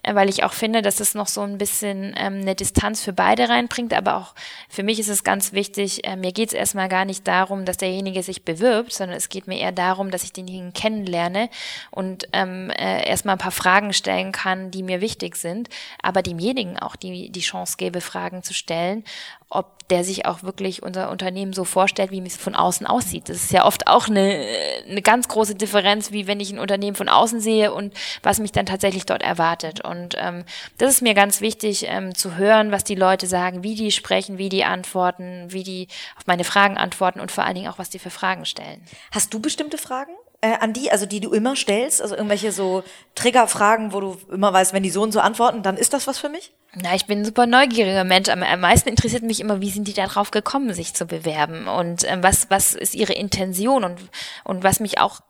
[0.03, 3.13] äh, weil ich auch finde, dass es noch so ein bisschen ähm, eine Distanz für
[3.13, 3.93] beide reinbringt.
[3.93, 4.35] Aber auch
[4.69, 7.77] für mich ist es ganz wichtig, äh, mir geht es erstmal gar nicht darum, dass
[7.77, 11.49] derjenige sich bewirbt, sondern es geht mir eher darum, dass ich denjenigen kennenlerne
[11.91, 15.69] und ähm, äh, erstmal ein paar Fragen stellen kann, die mir wichtig sind,
[16.03, 19.05] aber demjenigen auch die, die Chance gebe, Fragen zu stellen
[19.49, 23.29] ob der sich auch wirklich unser Unternehmen so vorstellt, wie es von außen aussieht.
[23.29, 24.45] Das ist ja oft auch eine,
[24.89, 28.51] eine ganz große Differenz, wie wenn ich ein Unternehmen von außen sehe und was mich
[28.51, 29.85] dann tatsächlich dort erwartet.
[29.85, 30.45] Und ähm,
[30.79, 34.39] das ist mir ganz wichtig ähm, zu hören, was die Leute sagen, wie die sprechen,
[34.39, 37.91] wie die antworten, wie die auf meine Fragen antworten und vor allen Dingen auch, was
[37.91, 38.83] die für Fragen stellen.
[39.13, 40.13] Hast du bestimmte Fragen?
[40.41, 42.83] Äh, an die, also die du immer stellst, also irgendwelche so
[43.15, 46.19] Triggerfragen, wo du immer weißt, wenn die so und so antworten, dann ist das was
[46.19, 46.53] für mich?
[46.75, 48.29] Na, ich bin ein super neugieriger Mensch.
[48.29, 52.05] Am, am meisten interessiert mich immer, wie sind die darauf gekommen, sich zu bewerben und
[52.05, 53.99] ähm, was was ist ihre Intention und
[54.45, 55.21] und was mich auch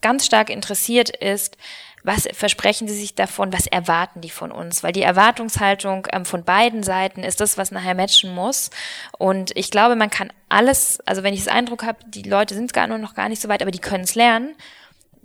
[0.00, 1.56] ganz stark interessiert ist,
[2.04, 4.82] was versprechen sie sich davon, was erwarten die von uns?
[4.82, 8.70] Weil die Erwartungshaltung ähm, von beiden Seiten ist das, was nachher matchen muss.
[9.18, 12.74] Und ich glaube, man kann alles, also wenn ich das Eindruck habe, die Leute sind
[12.74, 14.54] gar noch gar nicht so weit, aber die können es lernen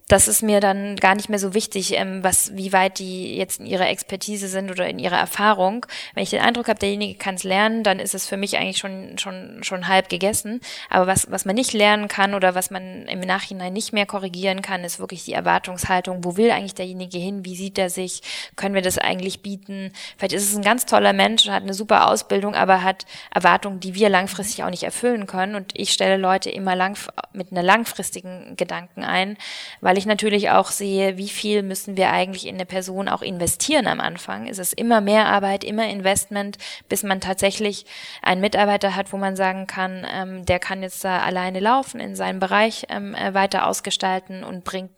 [0.10, 3.60] das ist mir dann gar nicht mehr so wichtig, ähm, was, wie weit die jetzt
[3.60, 5.86] in ihrer Expertise sind oder in ihrer Erfahrung.
[6.16, 8.80] Wenn ich den Eindruck habe, derjenige kann es lernen, dann ist es für mich eigentlich
[8.80, 10.62] schon, schon, schon halb gegessen.
[10.90, 14.64] Aber was, was man nicht lernen kann oder was man im Nachhinein nicht mehr korrigieren
[14.64, 16.24] kann, ist wirklich die Erwartungshaltung.
[16.24, 17.46] Wo will eigentlich derjenige hin?
[17.46, 18.24] Wie sieht er sich?
[18.56, 19.94] Können wir das eigentlich bieten?
[20.18, 23.80] Vielleicht ist es ein ganz toller Mensch und hat eine super Ausbildung, aber hat Erwartungen,
[23.80, 25.54] die wir langfristig auch nicht erfüllen können.
[25.54, 26.98] Und ich stelle Leute immer lang,
[27.32, 29.38] mit einer langfristigen Gedanken ein,
[29.82, 33.88] weil ich natürlich auch sehe, wie viel müssen wir eigentlich in eine Person auch investieren
[33.88, 34.48] am Anfang.
[34.48, 36.58] Es ist immer mehr Arbeit, immer Investment,
[36.88, 37.86] bis man tatsächlich
[38.22, 42.16] einen Mitarbeiter hat, wo man sagen kann, ähm, der kann jetzt da alleine laufen, in
[42.16, 44.92] seinem Bereich ähm, äh, weiter ausgestalten und bringt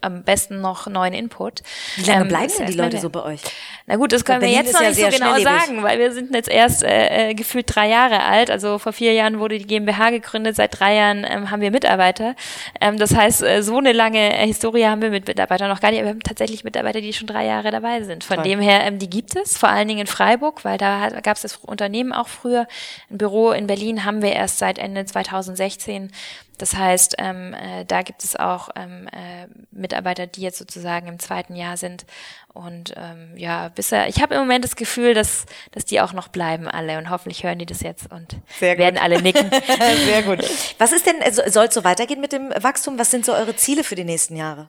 [0.00, 1.62] am besten noch neuen Input.
[1.96, 3.40] Wie lange ähm, bleiben denn die Leute so bei euch?
[3.86, 6.34] Na gut, das können wir jetzt noch ja nicht so genau sagen, weil wir sind
[6.34, 8.50] jetzt erst äh, äh, gefühlt drei Jahre alt.
[8.50, 12.34] Also vor vier Jahren wurde die GmbH gegründet, seit drei Jahren ähm, haben wir Mitarbeiter.
[12.80, 15.90] Ähm, das heißt, äh, so eine lange äh, Historie haben wir mit Mitarbeitern noch gar
[15.90, 16.00] nicht.
[16.00, 18.24] Aber wir haben tatsächlich Mitarbeiter, die schon drei Jahre dabei sind.
[18.24, 18.44] Von Toll.
[18.44, 21.42] dem her, ähm, die gibt es, vor allen Dingen in Freiburg, weil da gab es
[21.42, 22.66] das Unternehmen auch früher.
[23.10, 26.10] Ein Büro in Berlin haben wir erst seit Ende 2016.
[26.58, 31.18] Das heißt, ähm, äh, da gibt es auch ähm, äh, Mitarbeiter, die jetzt sozusagen im
[31.18, 32.06] zweiten Jahr sind.
[32.52, 36.28] Und ähm, ja, bisher, ich habe im Moment das Gefühl, dass, dass die auch noch
[36.28, 39.50] bleiben alle und hoffentlich hören die das jetzt und werden alle nicken.
[40.04, 40.38] Sehr gut.
[40.78, 42.98] Was ist denn, soll es so weitergehen mit dem Wachstum?
[42.98, 44.68] Was sind so eure Ziele für die nächsten Jahre?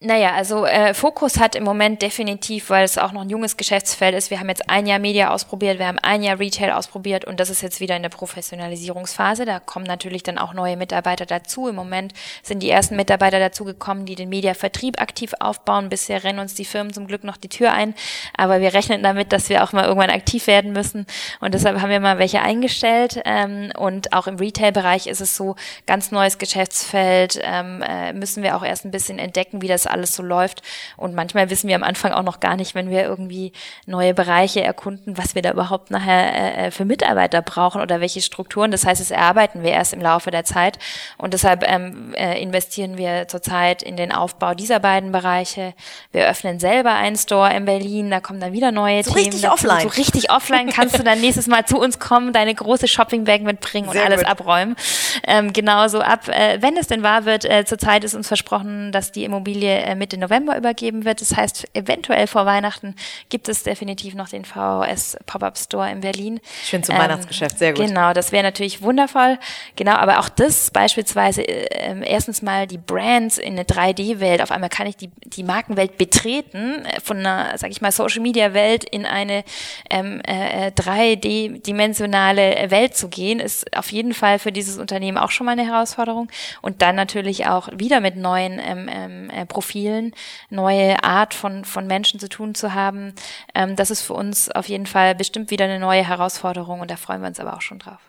[0.00, 4.14] Naja, also äh, Fokus hat im Moment definitiv, weil es auch noch ein junges Geschäftsfeld
[4.14, 4.30] ist.
[4.30, 7.50] Wir haben jetzt ein Jahr Media ausprobiert, wir haben ein Jahr Retail ausprobiert und das
[7.50, 9.44] ist jetzt wieder in der Professionalisierungsphase.
[9.44, 11.66] Da kommen natürlich dann auch neue Mitarbeiter dazu.
[11.66, 12.12] Im Moment
[12.44, 15.88] sind die ersten Mitarbeiter dazu gekommen, die den Media-Vertrieb aktiv aufbauen.
[15.88, 17.92] Bisher rennen uns die Firmen zum Glück noch die Tür ein,
[18.36, 21.06] aber wir rechnen damit, dass wir auch mal irgendwann aktiv werden müssen
[21.40, 23.20] und deshalb haben wir mal welche eingestellt.
[23.24, 28.56] Ähm, und auch im Retail-Bereich ist es so, ganz neues Geschäftsfeld, ähm, äh, müssen wir
[28.56, 30.62] auch erst ein bisschen entdecken, wie das alles so läuft.
[30.96, 33.52] Und manchmal wissen wir am Anfang auch noch gar nicht, wenn wir irgendwie
[33.86, 38.20] neue Bereiche erkunden, was wir da überhaupt nachher äh, äh, für Mitarbeiter brauchen oder welche
[38.20, 38.70] Strukturen.
[38.70, 40.78] Das heißt, das erarbeiten wir erst im Laufe der Zeit.
[41.16, 45.74] Und deshalb ähm, äh, investieren wir zurzeit in den Aufbau dieser beiden Bereiche.
[46.12, 49.24] Wir öffnen selber einen Store in Berlin, da kommen dann wieder neue so Themen.
[49.26, 49.54] Richtig dazu.
[49.54, 49.80] offline.
[49.80, 53.90] So richtig offline kannst du dann nächstes Mal zu uns kommen, deine große Shoppingbag mitbringen
[53.90, 54.30] Sehr und alles gut.
[54.30, 54.76] abräumen.
[55.26, 59.12] Ähm, genauso ab, äh, wenn es denn wahr wird, äh, zurzeit ist uns versprochen, dass
[59.12, 61.20] die Immobilie äh, Mitte November übergeben wird.
[61.20, 62.94] Das heißt, eventuell vor Weihnachten
[63.28, 66.40] gibt es definitiv noch den VHS Pop-Up Store in Berlin.
[66.64, 67.86] Schön zum ähm, Weihnachtsgeschäft, sehr gut.
[67.86, 69.38] Genau, das wäre natürlich wundervoll.
[69.76, 74.42] Genau, aber auch das beispielsweise, äh, erstens mal die Brands in eine 3D-Welt.
[74.42, 78.84] Auf einmal kann ich die, die Markenwelt betreten, äh, von einer, sag ich mal, Social-Media-Welt
[78.84, 79.44] in eine
[79.90, 85.30] ähm, äh, 3D-dimensionale äh, Welt zu gehen, ist auf jeden Fall für dieses Unternehmen auch
[85.30, 86.28] schon mal eine Herausforderung.
[86.62, 89.67] Und dann natürlich auch wieder mit neuen ähm, ähm, äh, Profilen,
[90.50, 93.14] neue Art von, von Menschen zu tun zu haben.
[93.54, 96.96] Ähm, das ist für uns auf jeden Fall bestimmt wieder eine neue Herausforderung und da
[96.96, 98.07] freuen wir uns aber auch schon drauf.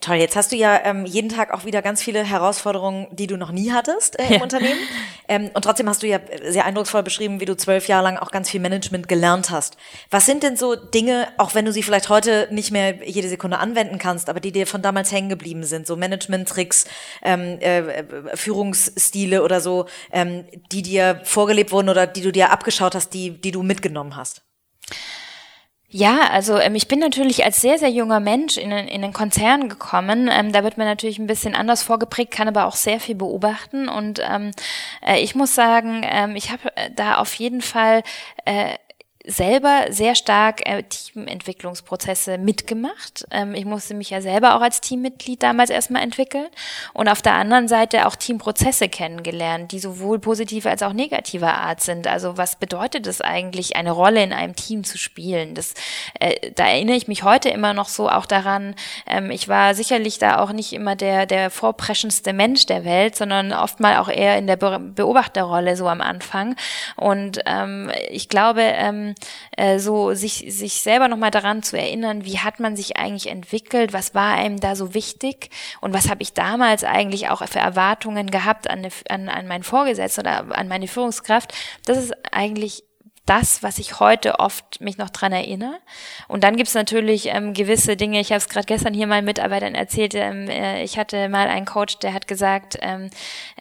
[0.00, 3.36] Toll, jetzt hast du ja ähm, jeden Tag auch wieder ganz viele Herausforderungen, die du
[3.36, 4.42] noch nie hattest äh, im ja.
[4.42, 4.80] Unternehmen.
[5.26, 8.30] Ähm, und trotzdem hast du ja sehr eindrucksvoll beschrieben, wie du zwölf Jahre lang auch
[8.30, 9.78] ganz viel Management gelernt hast.
[10.10, 13.58] Was sind denn so Dinge, auch wenn du sie vielleicht heute nicht mehr jede Sekunde
[13.58, 16.84] anwenden kannst, aber die dir von damals hängen geblieben sind, so Management-Tricks,
[17.22, 22.94] ähm, äh, Führungsstile oder so, ähm, die dir vorgelebt wurden oder die du dir abgeschaut
[22.94, 24.42] hast, die, die du mitgenommen hast?
[25.96, 29.68] Ja, also ähm, ich bin natürlich als sehr, sehr junger Mensch in, in den Konzern
[29.68, 30.28] gekommen.
[30.28, 33.88] Ähm, da wird man natürlich ein bisschen anders vorgeprägt, kann aber auch sehr viel beobachten.
[33.88, 34.50] Und ähm,
[35.06, 38.02] äh, ich muss sagen, ähm, ich habe äh, da auf jeden Fall
[38.44, 38.74] äh,
[39.26, 43.26] selber sehr stark äh, Teamentwicklungsprozesse mitgemacht.
[43.30, 46.48] Ähm, ich musste mich ja selber auch als Teammitglied damals erstmal entwickeln
[46.92, 51.80] und auf der anderen Seite auch Teamprozesse kennengelernt, die sowohl positive als auch negativer Art
[51.80, 52.06] sind.
[52.06, 55.54] Also was bedeutet es eigentlich, eine Rolle in einem Team zu spielen?
[55.54, 55.72] Das,
[56.20, 58.74] äh, da erinnere ich mich heute immer noch so auch daran.
[59.06, 63.52] Ähm, ich war sicherlich da auch nicht immer der der vorpreschendste Mensch der Welt, sondern
[63.52, 66.56] oftmal auch eher in der Be Beobachterrolle so am Anfang.
[66.96, 69.13] Und ähm, ich glaube ähm,
[69.56, 73.92] äh, so sich, sich selber nochmal daran zu erinnern, wie hat man sich eigentlich entwickelt,
[73.92, 75.50] was war einem da so wichtig
[75.80, 79.64] und was habe ich damals eigentlich auch für Erwartungen gehabt an, eine, an, an meinen
[79.64, 81.52] Vorgesetzten oder an meine Führungskraft.
[81.86, 82.84] Das ist eigentlich
[83.26, 85.78] das, was ich heute oft mich noch dran erinnere.
[86.28, 89.74] Und dann gibt's natürlich ähm, gewisse Dinge, ich habe es gerade gestern hier mal Mitarbeitern
[89.74, 93.08] erzählt, ähm, äh, ich hatte mal einen Coach, der hat gesagt, ähm,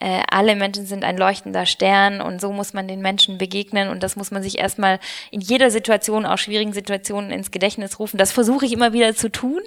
[0.02, 4.04] äh, alle Menschen sind ein leuchtender Stern und so muss man den Menschen begegnen und
[4.04, 5.00] das muss man sich erstmal
[5.32, 8.18] in jeder Situation, auch schwierigen Situationen ins Gedächtnis rufen.
[8.18, 9.62] Das versuche ich immer wieder zu tun.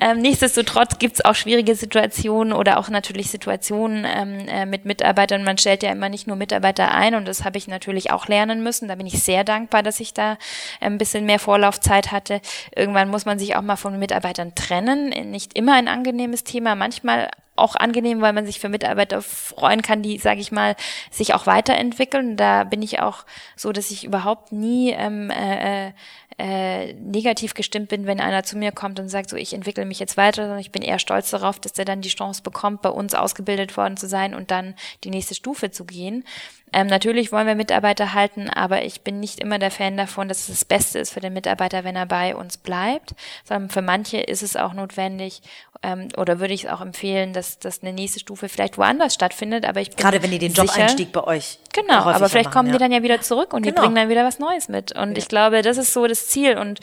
[0.00, 5.42] Ähm, nichtsdestotrotz gibt's auch schwierige Situationen oder auch natürlich Situationen ähm, äh, mit Mitarbeitern.
[5.42, 8.62] Man stellt ja immer nicht nur Mitarbeiter ein und das habe ich natürlich auch lernen
[8.62, 8.88] müssen.
[8.88, 10.36] Da bin ich sehr sehr dankbar, dass ich da
[10.80, 12.40] ein bisschen mehr Vorlaufzeit hatte.
[12.74, 15.10] Irgendwann muss man sich auch mal von Mitarbeitern trennen.
[15.30, 20.02] Nicht immer ein angenehmes Thema, manchmal auch angenehm, weil man sich für Mitarbeiter freuen kann,
[20.02, 20.74] die, sage ich mal,
[21.10, 22.36] sich auch weiterentwickeln.
[22.36, 23.24] Da bin ich auch
[23.54, 25.92] so, dass ich überhaupt nie ähm, äh,
[26.38, 29.98] äh, negativ gestimmt bin, wenn einer zu mir kommt und sagt, so ich entwickle mich
[29.98, 32.90] jetzt weiter, sondern ich bin eher stolz darauf, dass er dann die Chance bekommt, bei
[32.90, 34.74] uns ausgebildet worden zu sein und dann
[35.04, 36.24] die nächste Stufe zu gehen.
[36.72, 40.40] Ähm, natürlich wollen wir Mitarbeiter halten, aber ich bin nicht immer der Fan davon, dass
[40.40, 43.14] es das Beste ist für den Mitarbeiter, wenn er bei uns bleibt,
[43.44, 45.42] sondern für manche ist es auch notwendig
[45.82, 49.64] ähm, oder würde ich es auch empfehlen, dass, dass eine nächste Stufe vielleicht woanders stattfindet.
[49.64, 52.68] Aber ich bin gerade wenn ihr den Job-Einstieg bei euch Genau, aber vielleicht machen, kommen
[52.68, 52.72] ja.
[52.74, 53.74] die dann ja wieder zurück und genau.
[53.74, 54.92] die bringen dann wieder was Neues mit.
[54.92, 55.18] Und ja.
[55.18, 56.58] ich glaube, das ist so das Ziel.
[56.58, 56.80] Und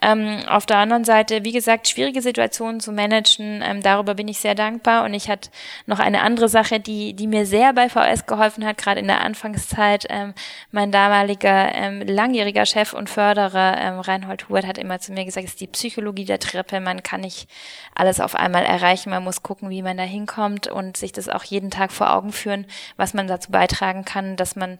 [0.00, 4.38] ähm, auf der anderen Seite, wie gesagt, schwierige Situationen zu managen, ähm, darüber bin ich
[4.38, 5.04] sehr dankbar.
[5.04, 5.50] Und ich hatte
[5.86, 9.20] noch eine andere Sache, die, die mir sehr bei VS geholfen hat, gerade in der
[9.28, 10.06] Anfangszeit.
[10.08, 10.32] Ähm,
[10.72, 15.44] mein damaliger ähm, langjähriger Chef und Förderer, ähm, Reinhold Hubert, hat immer zu mir gesagt,
[15.44, 16.80] es ist die Psychologie der Treppe.
[16.80, 17.48] Man kann nicht
[17.94, 19.10] alles auf einmal erreichen.
[19.10, 22.32] Man muss gucken, wie man da hinkommt und sich das auch jeden Tag vor Augen
[22.32, 22.66] führen,
[22.96, 24.78] was man dazu beitragen kann, dass man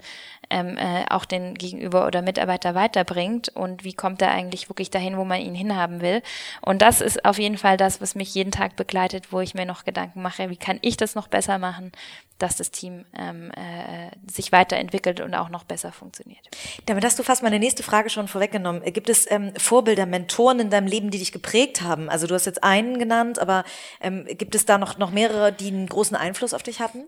[0.50, 5.18] ähm, äh, auch den Gegenüber oder Mitarbeiter weiterbringt und wie kommt er eigentlich wirklich dahin,
[5.18, 6.22] wo man ihn hinhaben will.
[6.62, 9.66] Und das ist auf jeden Fall das, was mich jeden Tag begleitet, wo ich mir
[9.66, 11.92] noch Gedanken mache, wie kann ich das noch besser machen,
[12.38, 16.48] dass das Team ähm, äh, sich weiterentwickelt und auch noch besser funktioniert.
[16.86, 18.82] Damit hast du fast meine nächste Frage schon vorweggenommen.
[18.92, 22.08] Gibt es ähm, Vorbilder, Mentoren in deinem Leben, die dich geprägt haben?
[22.08, 23.64] Also du hast jetzt einen genannt, aber
[24.00, 27.04] ähm, gibt es da noch, noch mehrere, die einen großen Einfluss auf dich hatten?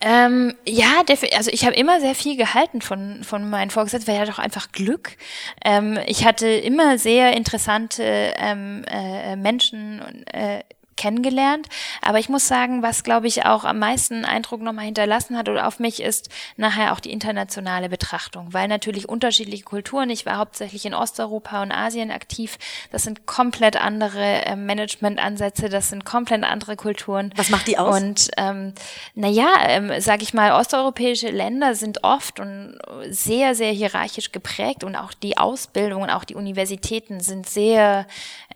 [0.00, 1.02] Ähm, ja,
[1.34, 4.70] also ich habe immer sehr viel gehalten von, von meinen Vorgesetzten, weil er doch einfach
[4.72, 5.16] Glück.
[5.64, 8.02] Ähm, ich hatte immer sehr interessante
[8.36, 10.60] ähm, äh, Menschen äh,
[10.96, 11.68] kennengelernt.
[12.02, 15.66] Aber ich muss sagen, was glaube ich auch am meisten Eindruck nochmal hinterlassen hat oder
[15.66, 20.86] auf mich ist nachher auch die internationale Betrachtung, weil natürlich unterschiedliche Kulturen, ich war hauptsächlich
[20.86, 22.58] in Osteuropa und Asien aktiv,
[22.90, 27.32] das sind komplett andere äh, Managementansätze, das sind komplett andere Kulturen.
[27.36, 28.00] Was macht die aus?
[28.00, 28.72] Und ähm,
[29.14, 32.78] naja, ähm, sage ich mal, osteuropäische Länder sind oft und
[33.08, 38.06] sehr, sehr hierarchisch geprägt und auch die Ausbildung und auch die Universitäten sind sehr,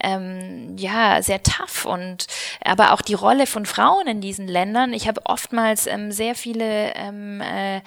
[0.01, 2.28] ähm, ja, sehr tough und
[2.65, 4.93] aber auch die Rolle von Frauen in diesen Ländern.
[4.93, 7.81] Ich habe oftmals ähm, sehr viele ähm, äh,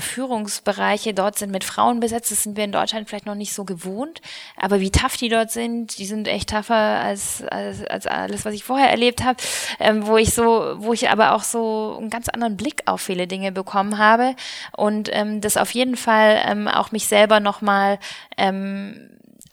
[0.00, 2.30] Führungsbereiche dort sind mit Frauen besetzt.
[2.30, 4.20] Das sind wir in Deutschland vielleicht noch nicht so gewohnt.
[4.56, 8.54] Aber wie tough die dort sind, die sind echt tougher als, als, als alles, was
[8.54, 9.38] ich vorher erlebt habe,
[9.80, 13.26] ähm, wo ich so, wo ich aber auch so einen ganz anderen Blick auf viele
[13.26, 14.34] Dinge bekommen habe
[14.76, 17.98] und ähm, das auf jeden Fall ähm, auch mich selber nochmal
[18.36, 19.10] ähm,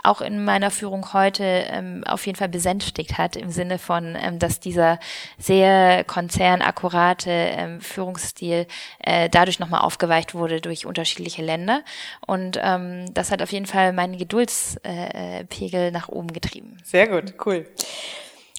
[0.10, 4.40] auch in meiner Führung heute ähm, auf jeden Fall besänftigt hat, im Sinne von, ähm,
[4.40, 5.00] dass dieser
[5.38, 8.68] sehr konzernakkurate ähm, Führungsstil
[9.00, 11.84] äh, dadurch nochmal aufgeweicht wurde durch unterschiedliche Länder.
[12.26, 16.78] Und ähm, das hat auf jeden Fall meinen Geduldspegel äh, nach oben getrieben.
[16.84, 17.66] Sehr gut, cool.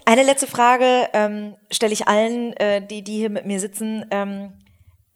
[0.05, 4.07] Eine letzte Frage ähm, stelle ich allen, äh, die, die hier mit mir sitzen.
[4.11, 4.53] Ähm,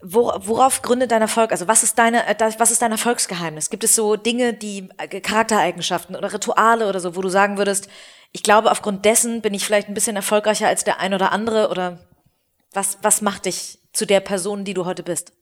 [0.04, 1.50] worauf gründet dein Erfolg?
[1.50, 3.70] Also was ist deine, äh, was ist dein Erfolgsgeheimnis?
[3.70, 7.88] Gibt es so Dinge, die äh, Charaktereigenschaften oder Rituale oder so, wo du sagen würdest,
[8.32, 11.70] ich glaube, aufgrund dessen bin ich vielleicht ein bisschen erfolgreicher als der ein oder andere
[11.70, 12.00] oder
[12.72, 15.32] was, was macht dich zu der Person, die du heute bist?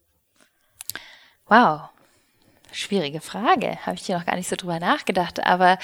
[1.49, 1.89] Wow.
[2.71, 5.45] Schwierige Frage, habe ich hier noch gar nicht so drüber nachgedacht.
[5.45, 5.79] Aber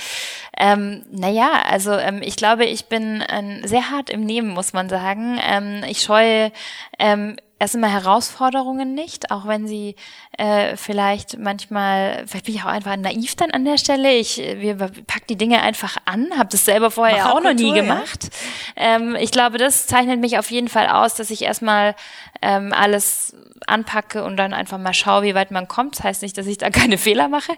[0.57, 4.89] ähm, naja, also ähm, ich glaube, ich bin ähm, sehr hart im Nehmen, muss man
[4.89, 5.39] sagen.
[5.43, 6.53] Ähm, ich scheue
[6.99, 9.97] ähm, erst einmal Herausforderungen nicht, auch wenn sie
[10.37, 14.13] äh, vielleicht manchmal, vielleicht bin ich auch einfach naiv dann an der Stelle.
[14.13, 17.73] Ich, wir pack die Dinge einfach an, habe das selber vorher Mach auch noch nie
[17.73, 18.31] gemacht.
[18.77, 18.97] Ja?
[18.97, 21.95] Ähm, ich glaube, das zeichnet mich auf jeden Fall aus, dass ich erstmal
[22.43, 23.35] ähm, alles
[23.67, 25.99] anpacke und dann einfach mal schaue, wie weit man kommt.
[25.99, 27.53] Das heißt nicht, dass ich da keine Fehler mache.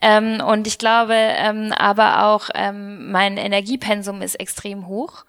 [0.00, 5.24] Ähm, und ich glaube, ähm, aber auch ähm, mein Energiepensum ist extrem hoch.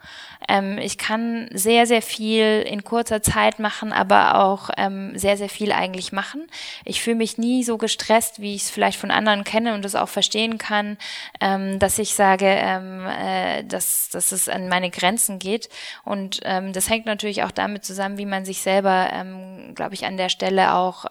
[0.48, 5.48] Ähm, ich kann sehr, sehr viel in kurzer Zeit machen, aber auch ähm, sehr, sehr
[5.48, 6.46] viel eigentlich machen.
[6.84, 9.94] Ich fühle mich nie so gestresst, wie ich es vielleicht von anderen kenne und das
[9.94, 10.96] auch verstehen kann,
[11.40, 15.68] ähm, dass ich sage, ähm, äh, dass, dass es an meine Grenzen geht.
[16.04, 20.06] Und ähm, das hängt natürlich auch damit zusammen, wie man sich selber, ähm, glaube ich,
[20.06, 21.04] an der Stelle auch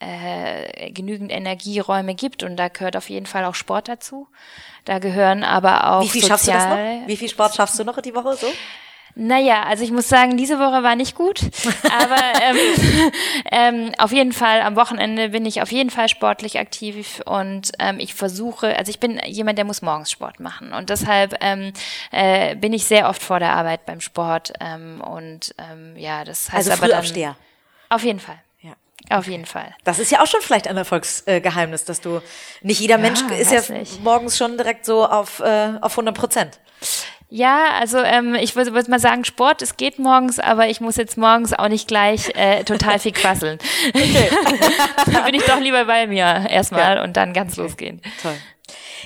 [0.00, 2.42] äh, genügend Energieräume gibt.
[2.42, 4.28] Und da gehört auf jeden Fall auch Sport dazu.
[4.84, 6.02] Da gehören aber auch.
[6.02, 6.78] Wie viel schaffst du das noch?
[7.06, 8.46] Wie viel Sport schaffst du noch die Woche so?
[9.16, 11.40] Naja, also ich muss sagen, diese Woche war nicht gut,
[11.84, 13.12] aber ähm,
[13.52, 18.00] ähm, auf jeden Fall am Wochenende bin ich auf jeden Fall sportlich aktiv und ähm,
[18.00, 21.72] ich versuche, also ich bin jemand, der muss morgens Sport machen und deshalb ähm,
[22.10, 26.50] äh, bin ich sehr oft vor der Arbeit beim Sport ähm, und ähm, ja, das
[26.50, 27.36] heißt also aber dann.
[27.90, 28.43] Auf jeden Fall.
[29.10, 29.74] Auf jeden Fall.
[29.84, 32.20] Das ist ja auch schon vielleicht ein Erfolgsgeheimnis, dass du
[32.62, 34.02] nicht jeder ja, Mensch ist ja nicht.
[34.02, 36.58] morgens schon direkt so auf, äh, auf 100 Prozent.
[37.28, 40.96] Ja, also ähm, ich würde würd mal sagen, Sport, es geht morgens, aber ich muss
[40.96, 43.58] jetzt morgens auch nicht gleich äh, total viel quasseln.
[43.88, 44.30] Okay.
[45.12, 47.02] da bin ich doch lieber bei mir erstmal ja.
[47.02, 47.62] und dann ganz okay.
[47.62, 48.02] losgehen.
[48.22, 48.36] Toll.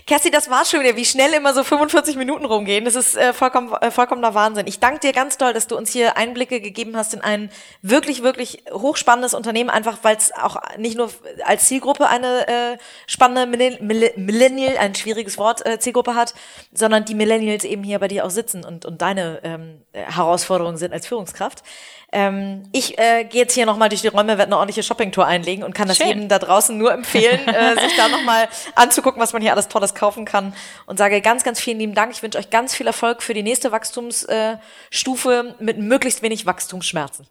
[0.08, 2.86] Kerstin, das war schon wieder, wie schnell immer so 45 Minuten rumgehen.
[2.86, 4.66] Das ist äh, vollkommen, äh, vollkommener Wahnsinn.
[4.66, 7.50] Ich danke dir ganz doll, dass du uns hier Einblicke gegeben hast in ein
[7.82, 11.10] wirklich, wirklich hochspannendes Unternehmen, einfach weil es auch nicht nur
[11.44, 13.46] als Zielgruppe eine äh, spannende
[14.16, 16.32] Millennial, ein schwieriges Wort, äh, Zielgruppe hat,
[16.72, 20.94] sondern die Millennials eben hier bei dir auch sitzen und, und deine ähm, Herausforderungen sind
[20.94, 21.62] als Führungskraft.
[22.10, 25.62] Ähm, ich äh, gehe jetzt hier nochmal durch die Räume, werde eine ordentliche Shoppingtour einlegen
[25.62, 26.08] und kann das Schön.
[26.08, 29.94] jedem da draußen nur empfehlen, äh, sich da nochmal anzugucken, was man hier alles Tolles
[29.94, 30.54] kaufen kann.
[30.86, 32.12] Und sage ganz, ganz vielen lieben Dank.
[32.12, 37.26] Ich wünsche euch ganz viel Erfolg für die nächste Wachstumsstufe äh, mit möglichst wenig Wachstumsschmerzen.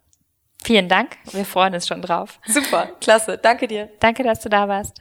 [0.62, 1.16] Vielen Dank.
[1.32, 2.38] Wir freuen uns schon drauf.
[2.46, 3.38] Super, klasse.
[3.38, 3.88] Danke dir.
[4.00, 5.00] Danke, dass du da warst.